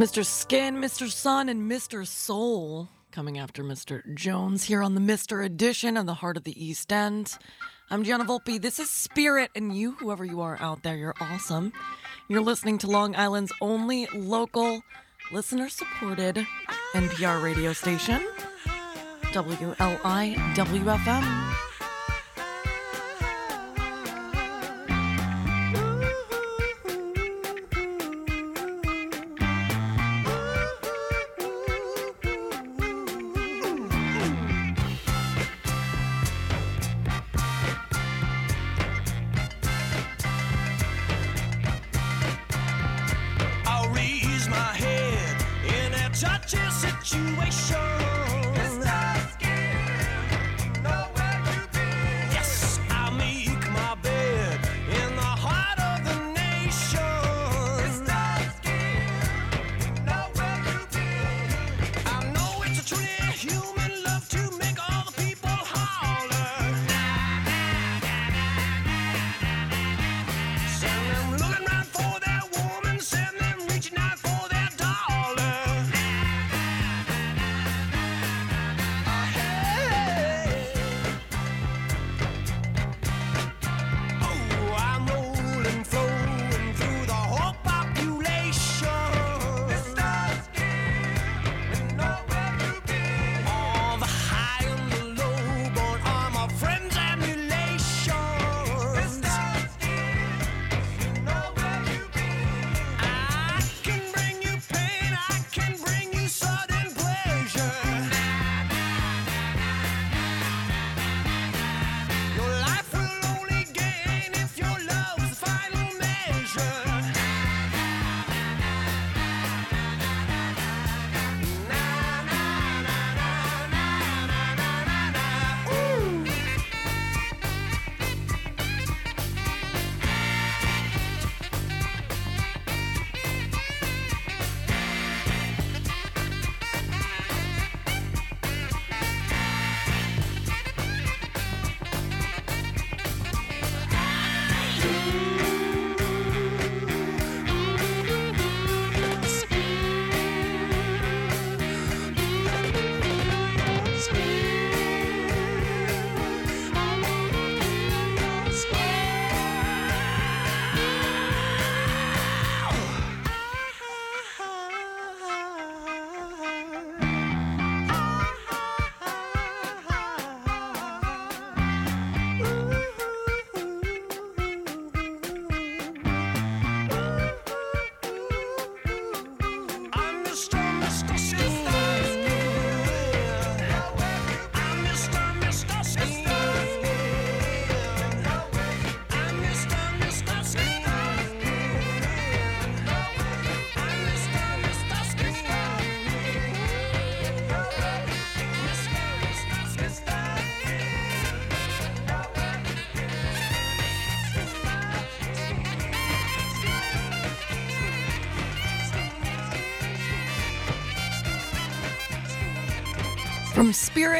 Mr. 0.02 0.26
Skin, 0.26 0.78
Mr. 0.78 1.08
Sun, 1.08 1.48
and 1.48 1.70
Mr. 1.70 2.04
Soul 2.04 2.88
coming 3.12 3.38
after 3.38 3.62
Mr. 3.62 4.02
Jones 4.16 4.64
here 4.64 4.82
on 4.82 4.96
the 4.96 5.00
Mr. 5.00 5.46
Edition 5.46 5.96
of 5.96 6.06
the 6.06 6.14
Heart 6.14 6.36
of 6.36 6.42
the 6.42 6.60
East 6.60 6.92
End. 6.92 7.38
I'm 7.88 8.02
Gianna 8.02 8.24
Volpe. 8.24 8.60
This 8.60 8.80
is 8.80 8.90
Spirit, 8.90 9.52
and 9.54 9.76
you, 9.76 9.92
whoever 9.92 10.24
you 10.24 10.40
are 10.40 10.58
out 10.60 10.82
there, 10.82 10.96
you're 10.96 11.14
awesome. 11.20 11.72
You're 12.26 12.40
listening 12.40 12.78
to 12.78 12.88
Long 12.88 13.14
Island's 13.14 13.52
only 13.60 14.08
local, 14.12 14.82
listener 15.30 15.68
supported 15.68 16.44
NPR 16.94 17.40
radio 17.40 17.72
station, 17.72 18.26
WLIWFM. 19.26 20.32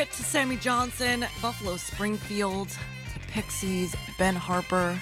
Barrett 0.02 0.16
to 0.16 0.24
Sammy 0.24 0.56
Johnson, 0.56 1.24
Buffalo 1.40 1.76
Springfield, 1.76 2.76
Pixies, 3.28 3.94
Ben 4.18 4.34
Harper, 4.34 4.98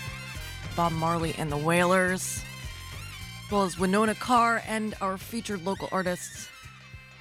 Bob 0.77 0.93
Marley 0.93 1.35
and 1.39 1.51
the 1.51 1.57
Wailers, 1.57 2.45
as 3.47 3.51
well 3.51 3.63
as 3.63 3.77
Wynona 3.77 4.19
Carr 4.19 4.63
and 4.69 4.95
our 5.01 5.17
featured 5.17 5.65
local 5.65 5.89
artists, 5.91 6.51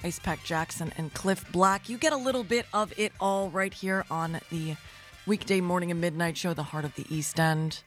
Ice 0.04 0.18
Pack 0.18 0.44
Jackson 0.44 0.92
and 0.98 1.14
Cliff 1.14 1.50
Black. 1.52 1.88
You 1.88 1.96
get 1.96 2.12
a 2.12 2.18
little 2.18 2.44
bit 2.44 2.66
of 2.74 2.92
it 2.98 3.14
all 3.18 3.48
right 3.48 3.72
here 3.72 4.04
on 4.10 4.42
the 4.50 4.76
weekday 5.26 5.62
morning 5.62 5.90
and 5.90 6.02
midnight 6.02 6.36
show, 6.36 6.52
The 6.52 6.64
Heart 6.64 6.84
of 6.84 6.94
the 6.96 7.06
East 7.08 7.40
End. 7.40 7.82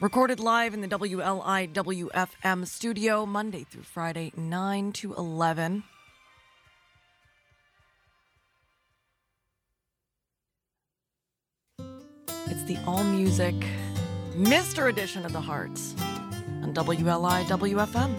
Recorded 0.00 0.40
live 0.40 0.74
in 0.74 0.80
the 0.80 0.88
WLIWFM 0.88 2.66
studio 2.66 3.24
Monday 3.26 3.62
through 3.62 3.84
Friday, 3.84 4.32
9 4.36 4.90
to 4.94 5.14
11. 5.14 5.84
It's 12.50 12.64
the 12.64 12.76
all 12.84 13.04
music 13.04 13.54
Mr. 14.34 14.88
Edition 14.88 15.24
of 15.24 15.32
the 15.32 15.40
Hearts 15.40 15.94
on 16.62 16.74
WLI 16.74 17.44
WLIWFM. 17.44 18.12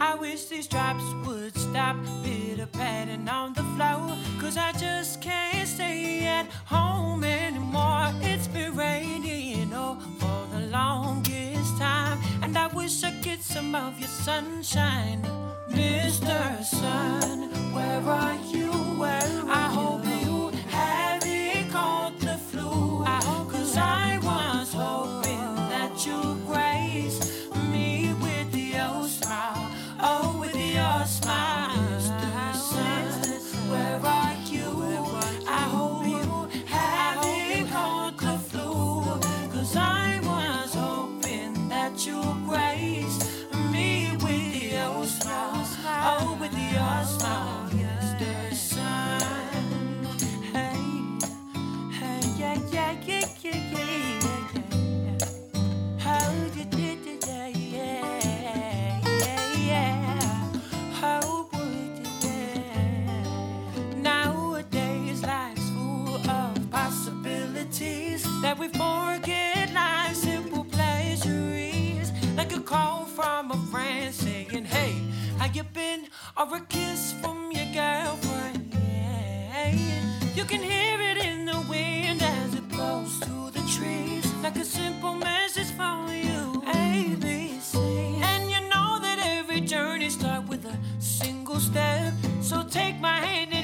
I 0.00 0.14
wish 0.16 0.44
these 0.46 0.66
drops 0.66 1.02
would 1.24 1.56
stop 1.56 1.96
pitter 2.22 2.66
patting 2.66 3.26
on 3.26 3.54
the 3.54 3.62
floor. 3.74 4.14
Cause 4.38 4.58
I 4.58 4.72
just 4.72 5.22
can't 5.22 5.66
stay 5.66 6.26
at 6.26 6.46
home 6.66 7.24
anymore. 7.24 8.12
It's 8.20 8.46
been 8.48 8.76
raining 8.76 9.72
oh, 9.72 9.98
for 10.18 10.46
the 10.54 10.66
longest 10.66 11.78
time. 11.78 12.18
And 12.42 12.56
I 12.56 12.66
wish 12.66 13.02
I'd 13.02 13.22
get 13.22 13.40
some 13.40 13.74
of 13.74 13.98
your 13.98 14.08
sunshine. 14.08 15.22
Mr. 15.70 16.62
Sun, 16.64 17.50
where 17.72 18.02
are 18.02 18.38
you? 18.52 18.70
Where 19.00 19.22
I 19.48 19.70
hope 19.72 20.05
that 26.06 26.35
friend 73.66 74.14
saying, 74.14 74.64
Hey, 74.64 74.94
how 75.38 75.46
you 75.52 75.62
been? 75.64 76.06
Or 76.36 76.56
a 76.56 76.60
kiss 76.60 77.12
from 77.20 77.50
your 77.52 77.66
girlfriend. 77.72 78.74
Yeah. 78.74 79.74
You 80.34 80.44
can 80.44 80.62
hear 80.62 81.00
it 81.00 81.18
in 81.18 81.46
the 81.46 81.60
wind 81.68 82.22
as 82.22 82.54
it 82.54 82.68
blows 82.68 83.18
through 83.18 83.50
the 83.50 83.64
trees. 83.74 84.24
Like 84.42 84.56
a 84.56 84.64
simple 84.64 85.14
message 85.14 85.70
from 85.72 86.08
you. 86.08 86.62
ABC. 86.66 87.76
And 88.22 88.50
you 88.50 88.60
know 88.68 88.98
that 89.00 89.18
every 89.22 89.60
journey 89.60 90.10
starts 90.10 90.48
with 90.48 90.64
a 90.66 90.76
single 91.00 91.58
step. 91.60 92.12
So 92.42 92.62
take 92.62 93.00
my 93.00 93.18
hand 93.26 93.55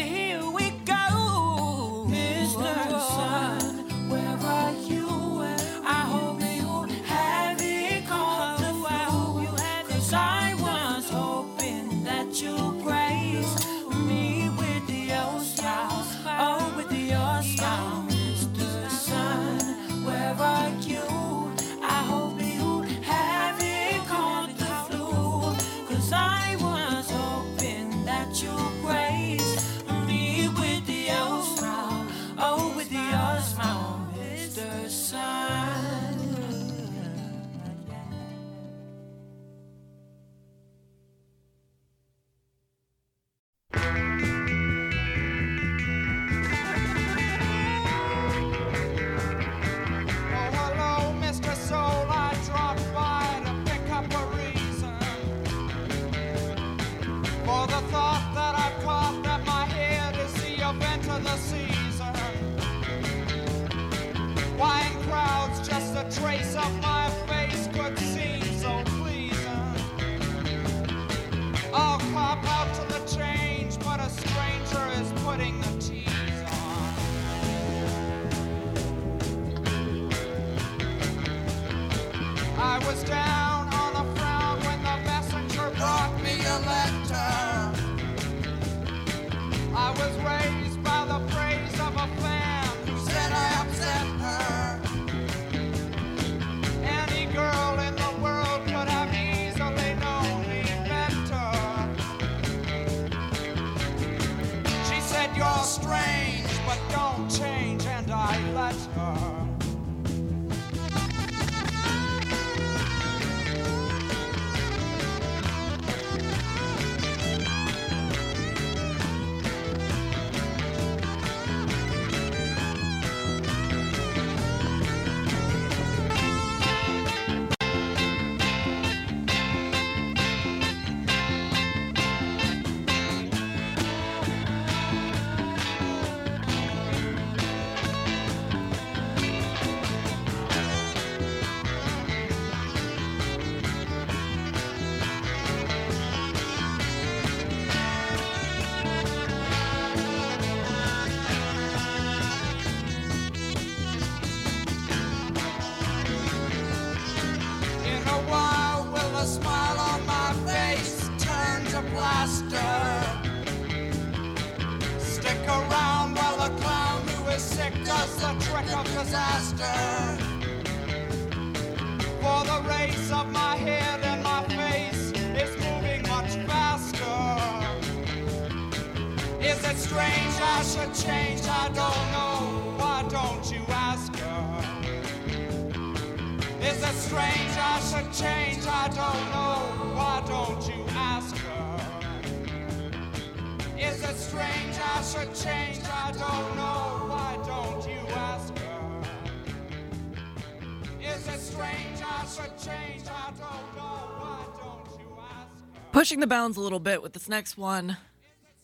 Pushing 206.12 206.20
the 206.20 206.26
bounds 206.26 206.58
a 206.58 206.60
little 206.60 206.78
bit 206.78 207.00
with 207.00 207.14
this 207.14 207.26
next 207.26 207.56
one, 207.56 207.96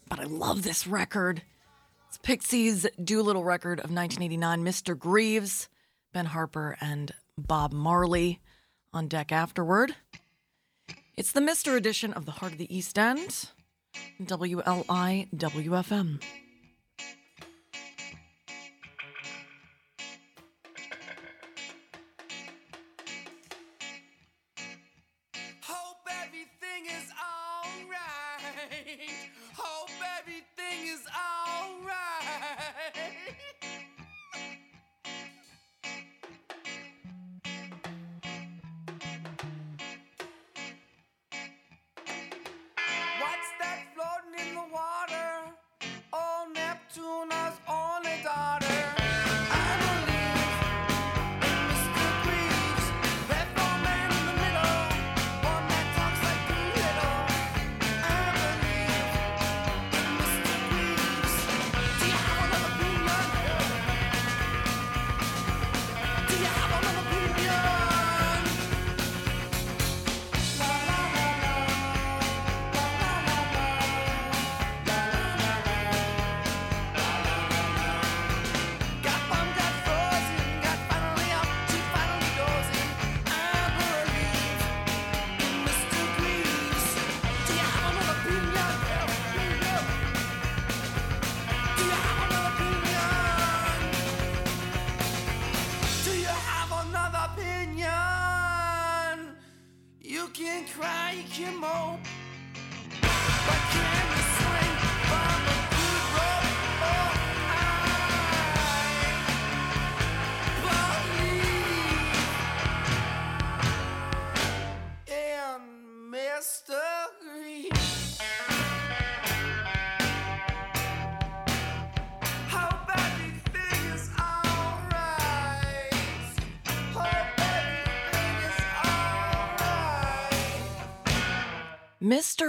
but 0.07 0.21
I 0.21 0.25
love 0.25 0.65
this 0.65 0.87
record. 0.87 1.41
It's 2.07 2.19
Pixies' 2.19 2.87
Doolittle 3.03 3.43
record 3.43 3.79
of 3.79 3.91
1989, 3.91 4.63
Mr. 4.63 4.99
Grieves, 4.99 5.71
Ben 6.13 6.27
Harper, 6.27 6.77
and 6.79 7.11
Bob 7.39 7.73
Marley 7.73 8.41
on 8.93 9.09
deck 9.09 9.33
afterward. 9.33 9.95
It's 11.17 11.33
the 11.33 11.41
Mr. 11.41 11.75
edition 11.75 12.13
of 12.13 12.27
the 12.27 12.33
Heart 12.33 12.53
of 12.53 12.59
the 12.59 12.77
East 12.77 12.99
End, 12.99 13.49
WLI 14.21 15.29
alright. 28.71 29.31
Hope 29.57 29.78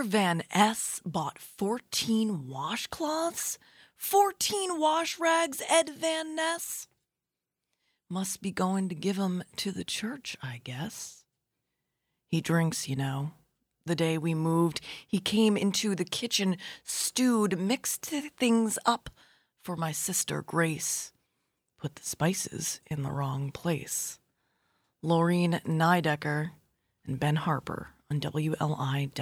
Van 0.10 0.41
Ness 0.56 1.02
bought 1.06 1.38
14 1.38 2.48
washcloths? 2.49 3.60
14 3.95 4.80
wash 4.80 5.19
rags, 5.19 5.61
Ed 5.69 5.90
Van 5.90 6.36
Ness? 6.36 6.88
Must 8.10 8.41
be 8.41 8.49
going 8.49 8.90
to 8.90 8.95
give 8.95 9.19
'em 9.19 9.44
to 9.57 9.72
the 9.72 9.84
church, 9.84 10.36
I 10.41 10.61
guess. 10.64 11.26
He 12.26 12.41
drinks, 12.41 12.90
you 12.90 12.95
know. 12.95 13.34
The 13.86 13.95
day 13.95 14.18
we 14.18 14.34
moved, 14.34 14.81
he 15.07 15.19
came 15.19 15.56
into 15.56 15.94
the 15.94 16.06
kitchen, 16.06 16.57
stewed, 16.84 17.60
mixed 17.60 18.03
things 18.03 18.80
up 18.88 19.11
for 19.61 19.76
my 19.76 19.91
sister 19.91 20.41
Grace. 20.41 21.11
Put 21.77 21.94
the 21.94 22.03
spices 22.03 22.81
in 22.88 23.03
the 23.03 23.11
wrong 23.11 23.52
place. 23.52 24.19
Lorine 25.03 25.61
Niedecker 25.68 26.53
and 27.06 27.19
Ben 27.19 27.36
Harper 27.36 27.90
on 28.10 28.19
WLI 28.19 29.14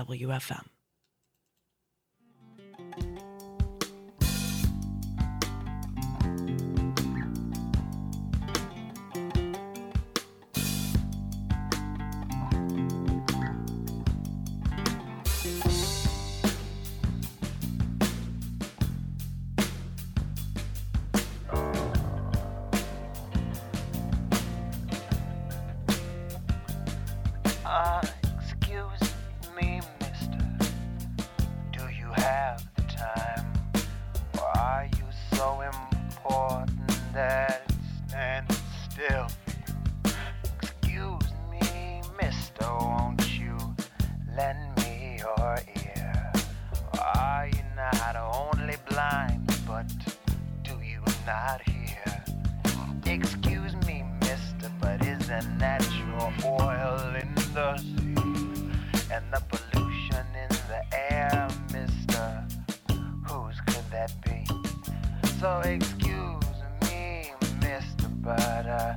So 65.40 65.60
excuse 65.60 66.44
me, 66.82 67.32
mister, 67.62 68.08
but 68.22 68.66
uh, 68.66 68.96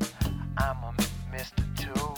I'm 0.57 0.77
a 0.85 0.95
mister 1.31 1.63
too. 1.77 2.15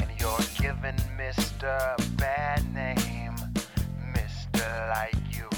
And 0.00 0.08
you're 0.20 0.38
giving 0.60 0.94
mister 1.16 1.66
a 1.66 2.00
bad 2.16 2.62
name, 2.72 3.34
mister 4.14 4.64
like 4.94 5.16
you. 5.36 5.48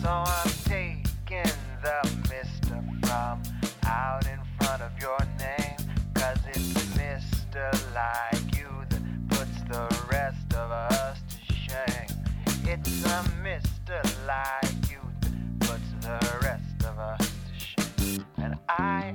So 0.00 0.08
I'm 0.08 0.50
taking 0.66 1.58
the 1.82 1.98
mister 2.30 2.80
from 3.06 3.42
out 3.86 4.24
in 4.28 4.38
front 4.60 4.82
of 4.82 4.92
your 5.00 5.18
name. 5.40 5.76
Cause 6.14 6.38
it's 6.46 6.96
mister 6.96 7.70
like 7.92 8.56
you 8.56 8.70
that 8.88 9.28
puts 9.30 9.62
the 9.68 10.06
rest 10.12 10.54
of 10.54 10.70
us 10.70 11.18
to 11.28 11.52
shame. 11.52 12.06
It's 12.66 13.04
a 13.04 13.24
mister 13.42 14.00
like 14.28 14.61
I, 18.82 19.11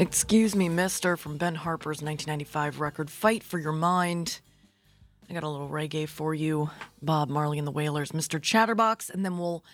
Excuse 0.00 0.54
me, 0.54 0.68
Mister, 0.68 1.16
from 1.16 1.38
Ben 1.38 1.56
Harper's 1.56 2.00
1995 2.00 2.78
record 2.78 3.10
Fight 3.10 3.42
for 3.42 3.58
Your 3.58 3.72
Mind. 3.72 4.40
I 5.28 5.34
got 5.34 5.42
a 5.42 5.48
little 5.48 5.68
reggae 5.68 6.08
for 6.08 6.32
you 6.32 6.70
Bob 7.02 7.28
Marley 7.28 7.58
and 7.58 7.66
the 7.66 7.72
Wailers, 7.72 8.12
Mr. 8.12 8.40
Chatterbox, 8.40 9.10
and 9.10 9.24
then 9.24 9.38
we'll 9.38 9.64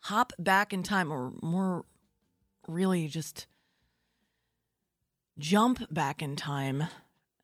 hop 0.00 0.32
back 0.40 0.72
in 0.72 0.82
time, 0.82 1.12
or 1.12 1.32
more 1.40 1.84
really 2.66 3.06
just 3.06 3.46
jump 5.38 5.86
back 5.88 6.20
in 6.20 6.34
time 6.34 6.88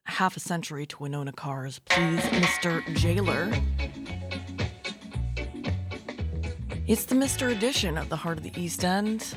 half 0.02 0.36
a 0.36 0.40
century 0.40 0.86
to 0.86 0.96
Wynona 0.96 1.36
Carr's. 1.36 1.78
Please, 1.78 2.22
Mr. 2.22 2.84
Jailer. 2.96 3.52
It's 6.88 7.04
the 7.04 7.14
Mr. 7.14 7.52
Edition 7.52 7.96
of 7.96 8.08
the 8.08 8.16
Heart 8.16 8.38
of 8.38 8.42
the 8.42 8.60
East 8.60 8.84
End. 8.84 9.36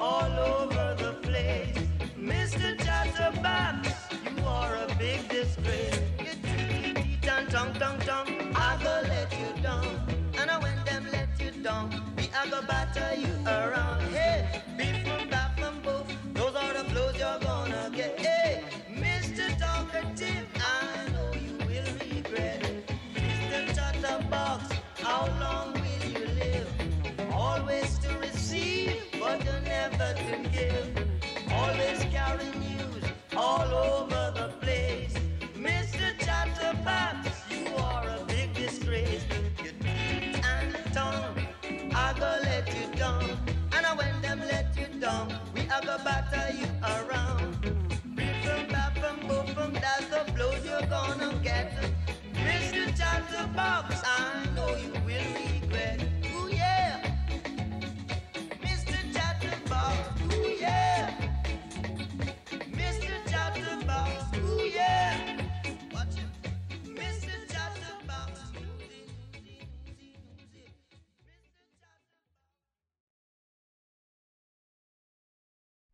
all 0.00 0.32
over 0.54 0.96
the 0.98 1.12
place. 1.22 1.76
Mr. 2.16 2.78
Chatterbox, 2.84 3.88
you 4.36 4.44
are 4.44 4.76
a 4.76 4.94
big 4.98 5.28
disgrace. 5.28 6.00
You 6.18 7.28
and 7.40 7.50
tongue, 7.50 7.74
tongue, 7.74 8.00
tongue. 8.00 8.52
I 8.54 8.78
go 8.82 9.08
let 9.08 9.32
you 9.32 9.62
down. 9.62 9.86
And 10.38 10.50
when 10.62 10.84
them 10.84 11.06
let 11.12 11.28
you 11.38 11.62
down, 11.62 11.90
we 12.16 12.28
I 12.34 12.48
go 12.50 12.62
batter 12.62 13.14
you. 13.20 13.39
still. 30.60 31.04
Always 31.50 32.04
carry 32.12 32.44
news 32.58 33.04
all 33.36 33.74
over. 33.74 34.19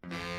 Mm-hmm. 0.08 0.35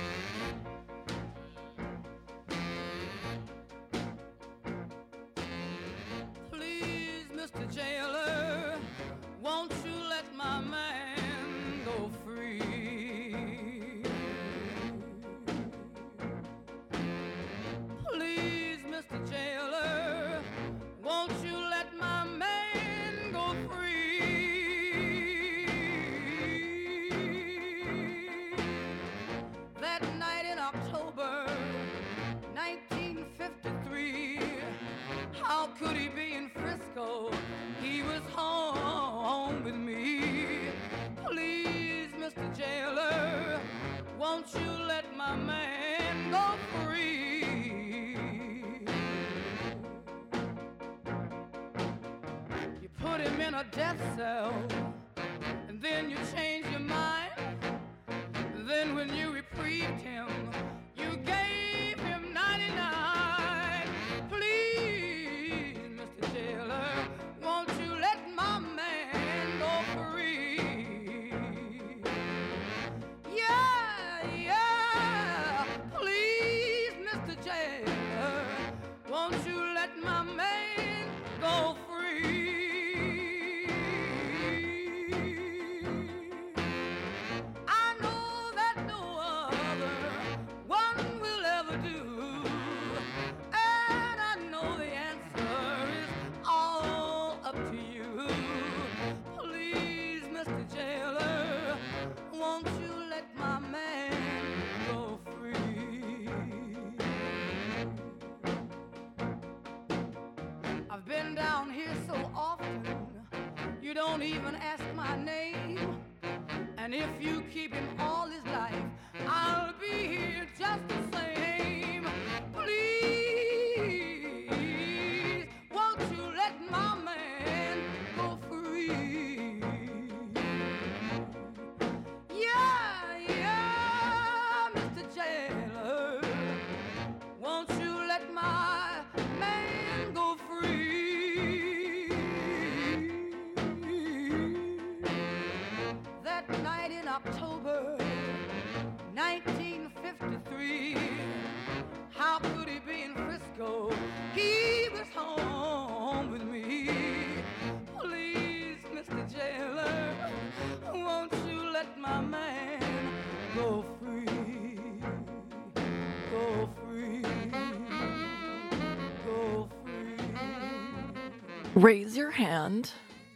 Raise 171.77 172.17
your 172.17 172.31
hand 172.31 172.89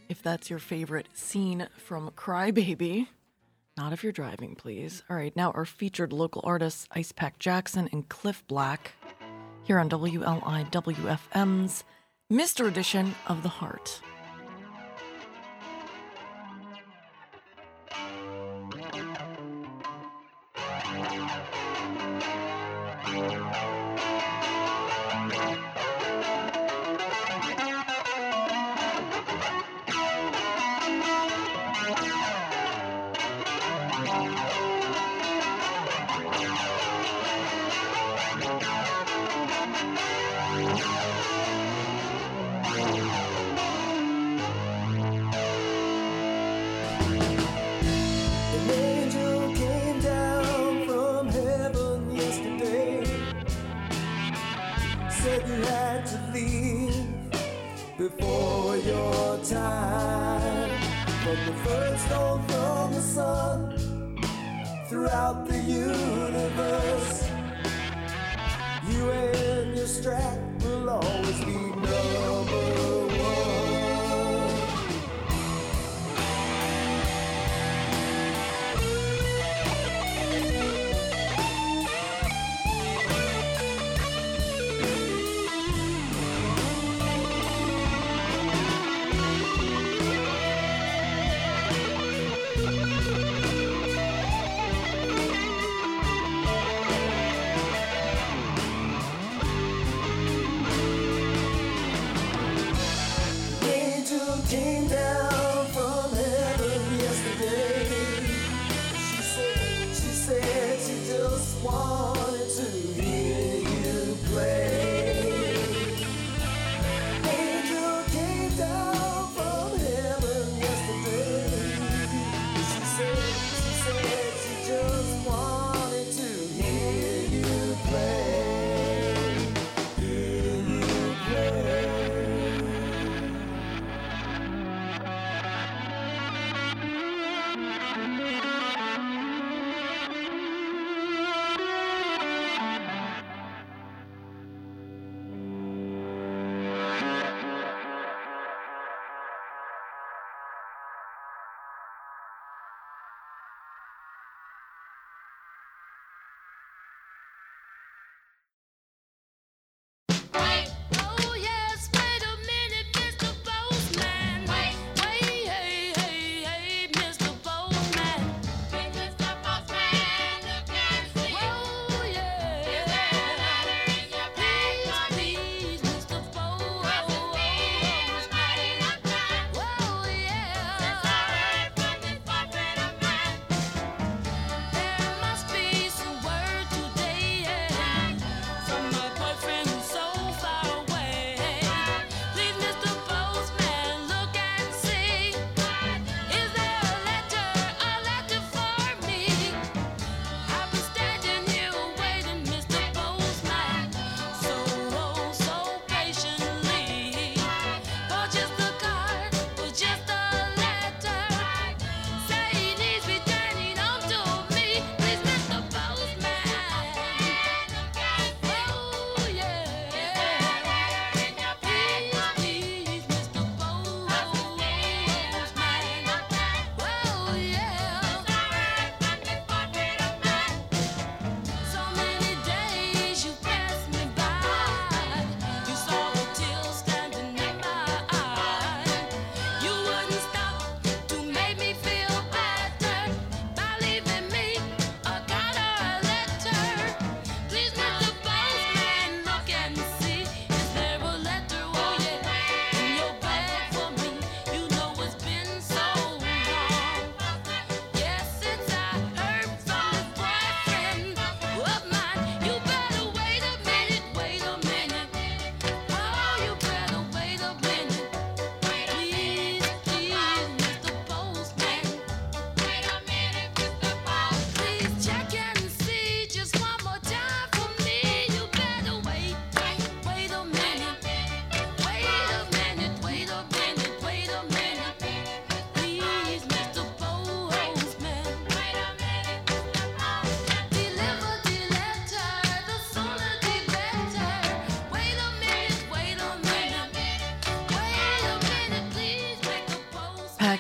if 0.10 0.24
that's 0.24 0.50
your 0.50 0.58
favorite 0.58 1.10
scene 1.14 1.68
from 1.78 2.10
Crybaby. 2.18 3.06
Not 3.78 3.94
if 3.94 4.02
you're 4.02 4.12
driving, 4.12 4.56
please. 4.56 5.04
All 5.08 5.16
right, 5.16 5.36
now 5.36 5.52
our 5.52 5.64
featured 5.64 6.12
local 6.12 6.42
artists, 6.44 6.88
Ice 6.90 7.12
Pack 7.12 7.38
Jackson 7.38 7.88
and 7.92 8.10
Cliff 8.10 8.44
Black, 8.48 8.94
here 9.62 9.78
on 9.78 9.92
WLIWFM's 9.92 11.84
Mr. 12.32 12.68
Edition 12.68 13.14
of 13.28 13.44
the 13.44 13.50
Heart. 13.50 14.02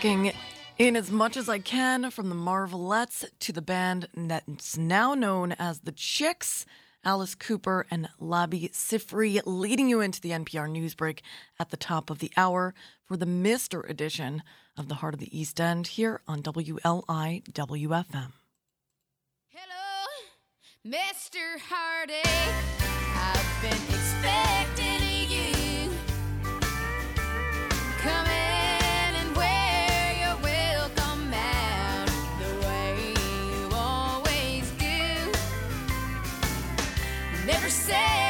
In 0.04 0.96
as 0.96 1.12
much 1.12 1.38
as 1.38 1.48
I 1.48 1.60
can 1.60 2.10
from 2.10 2.30
the 2.30 2.36
Marvelettes 2.36 3.24
to 3.40 3.54
the 3.54 3.62
band 3.62 4.08
that's 4.16 4.76
now 4.76 5.14
known 5.14 5.52
as 5.60 5.82
the 5.82 5.92
Chicks. 5.92 6.66
Alice 7.06 7.36
Cooper 7.36 7.86
and 7.92 8.10
Labi 8.20 8.72
Siffre 8.72 9.42
leading 9.46 9.90
you 9.90 10.02
into 10.02 10.20
the 10.20 10.32
NPR 10.32 10.68
Newsbreak 10.68 11.20
at 11.60 11.70
the 11.70 11.78
top 11.78 12.10
of 12.10 12.18
the 12.18 12.32
hour 12.36 12.74
for 13.06 13.16
the 13.16 13.28
Mister 13.28 13.82
edition 13.82 14.42
of 14.76 14.88
the 14.88 14.96
Heart 14.96 15.14
of 15.16 15.20
the 15.20 15.40
East 15.40 15.62
End 15.62 15.86
here 15.86 16.22
on 16.28 16.42
WLI 16.42 17.44
WFM. 17.44 18.32
Hello, 19.50 20.08
Mr. 20.84 21.60
Hardy. 21.70 22.24
Never 37.72 38.21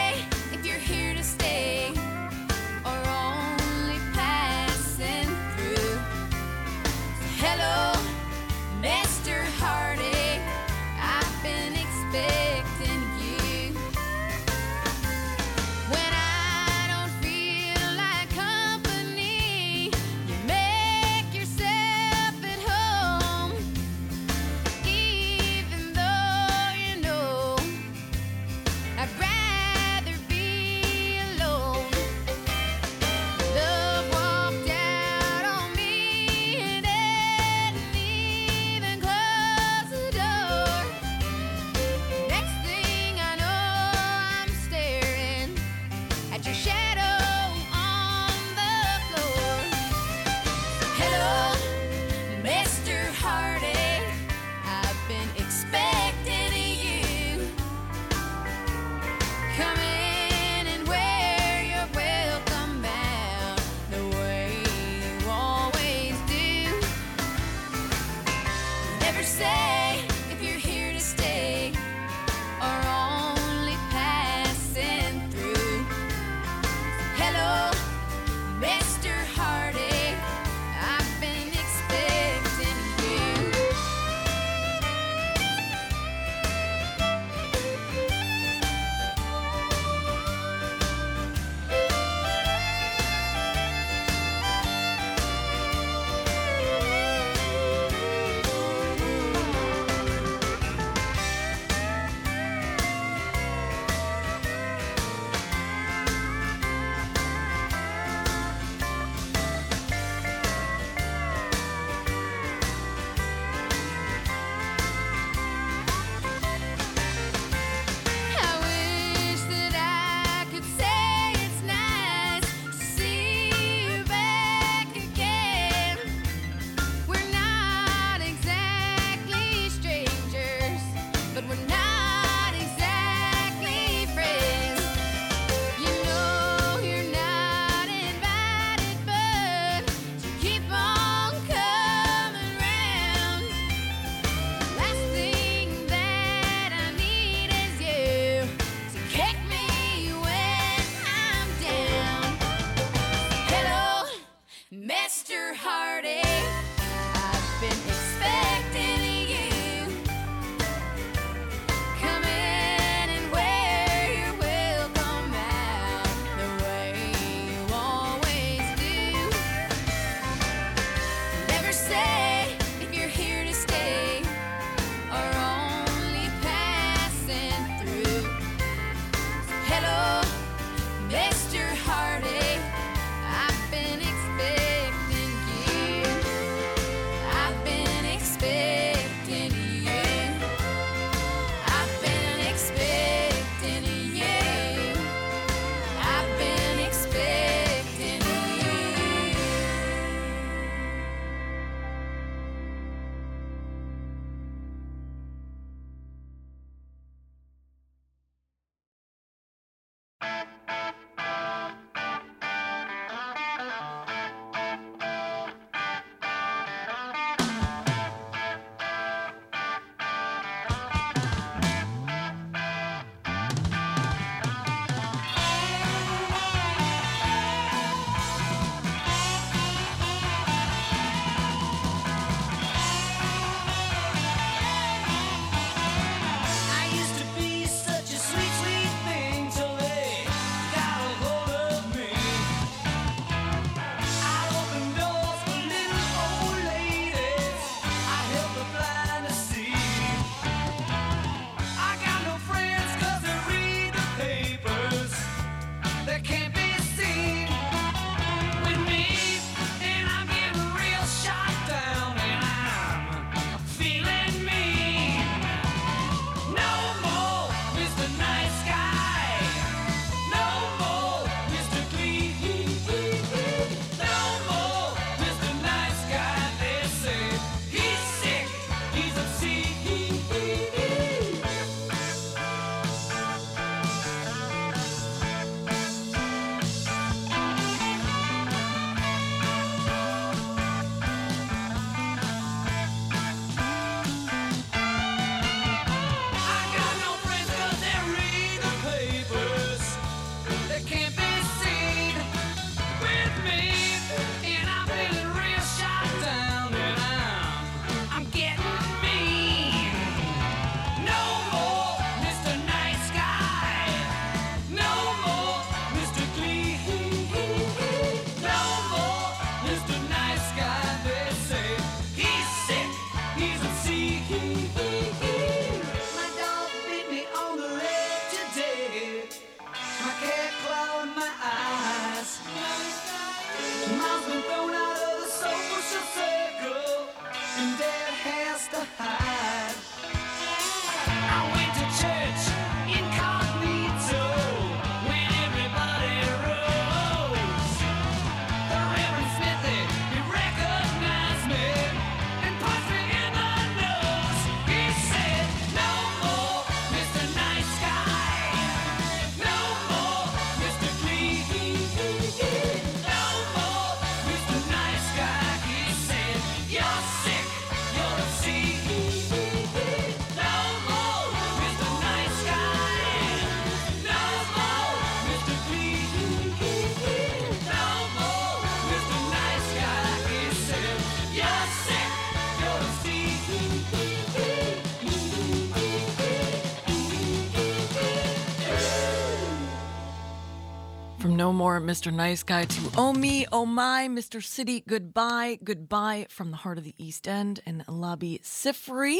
No 391.41 391.51
More 391.51 391.81
Mr. 391.81 392.13
Nice 392.13 392.43
Guy 392.43 392.65
to 392.65 392.91
Oh 392.95 393.13
Me, 393.13 393.47
Oh 393.51 393.65
My, 393.65 394.07
Mr. 394.07 394.43
City, 394.43 394.83
Goodbye, 394.87 395.57
Goodbye 395.63 396.27
from 396.29 396.51
the 396.51 396.57
heart 396.57 396.77
of 396.77 396.83
the 396.83 396.93
East 396.99 397.27
End 397.27 397.61
and 397.65 397.83
Labi 397.87 398.39
Siffre. 398.43 399.17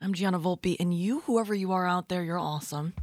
I'm 0.00 0.14
Gianna 0.14 0.38
Volpe, 0.38 0.76
and 0.78 0.94
you, 0.94 1.22
whoever 1.22 1.56
you 1.56 1.72
are 1.72 1.88
out 1.88 2.08
there, 2.08 2.22
you're 2.22 2.38
awesome. 2.38 2.94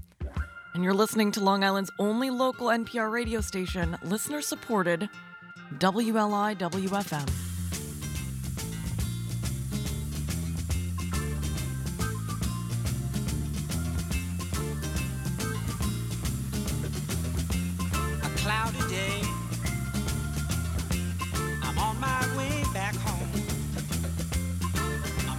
And 0.74 0.82
you're 0.82 0.94
listening 0.94 1.34
to 1.34 1.44
Long 1.44 1.66
Island's 1.66 1.92
only 2.00 2.30
local 2.30 2.68
NPR 2.68 3.12
radio 3.12 3.42
station, 3.42 3.98
listener 4.02 4.42
supported, 4.42 5.10
WLI 5.74 6.56
WFM. 6.56 7.45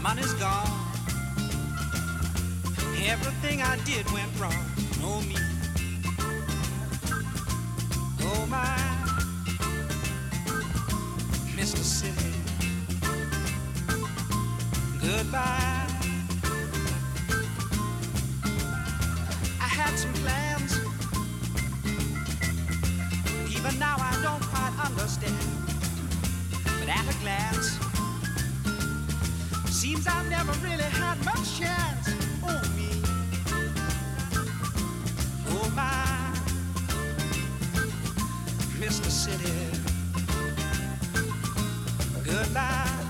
Money's 0.09 0.35
gone. 0.35 0.71
Everything 3.07 3.61
I 3.61 3.77
did 3.85 4.09
went 4.13 4.31
wrong. 4.39 4.65
Oh 5.03 5.21
me. 5.23 5.37
Oh 8.23 8.47
my. 8.47 8.79
Mr. 11.59 11.83
City. 11.99 12.33
Goodbye. 15.01 15.89
I 19.67 19.69
had 19.79 19.93
some 19.99 20.13
plans. 20.23 20.73
Even 23.57 23.77
now 23.81 23.97
I 23.99 24.17
don't 24.23 24.45
quite 24.53 24.75
understand. 24.89 25.35
But 26.79 26.89
at 26.89 27.05
a 27.13 27.19
glance, 27.23 27.86
seems 29.87 30.07
I 30.09 30.29
never 30.29 30.53
really 30.67 30.83
had 30.83 31.17
much 31.25 31.59
chance. 31.59 32.09
Oh 32.43 32.61
me, 32.77 32.91
oh 35.55 35.71
my, 35.77 36.33
Mr. 38.81 39.09
City. 39.09 39.53
Goodbye. 42.25 43.06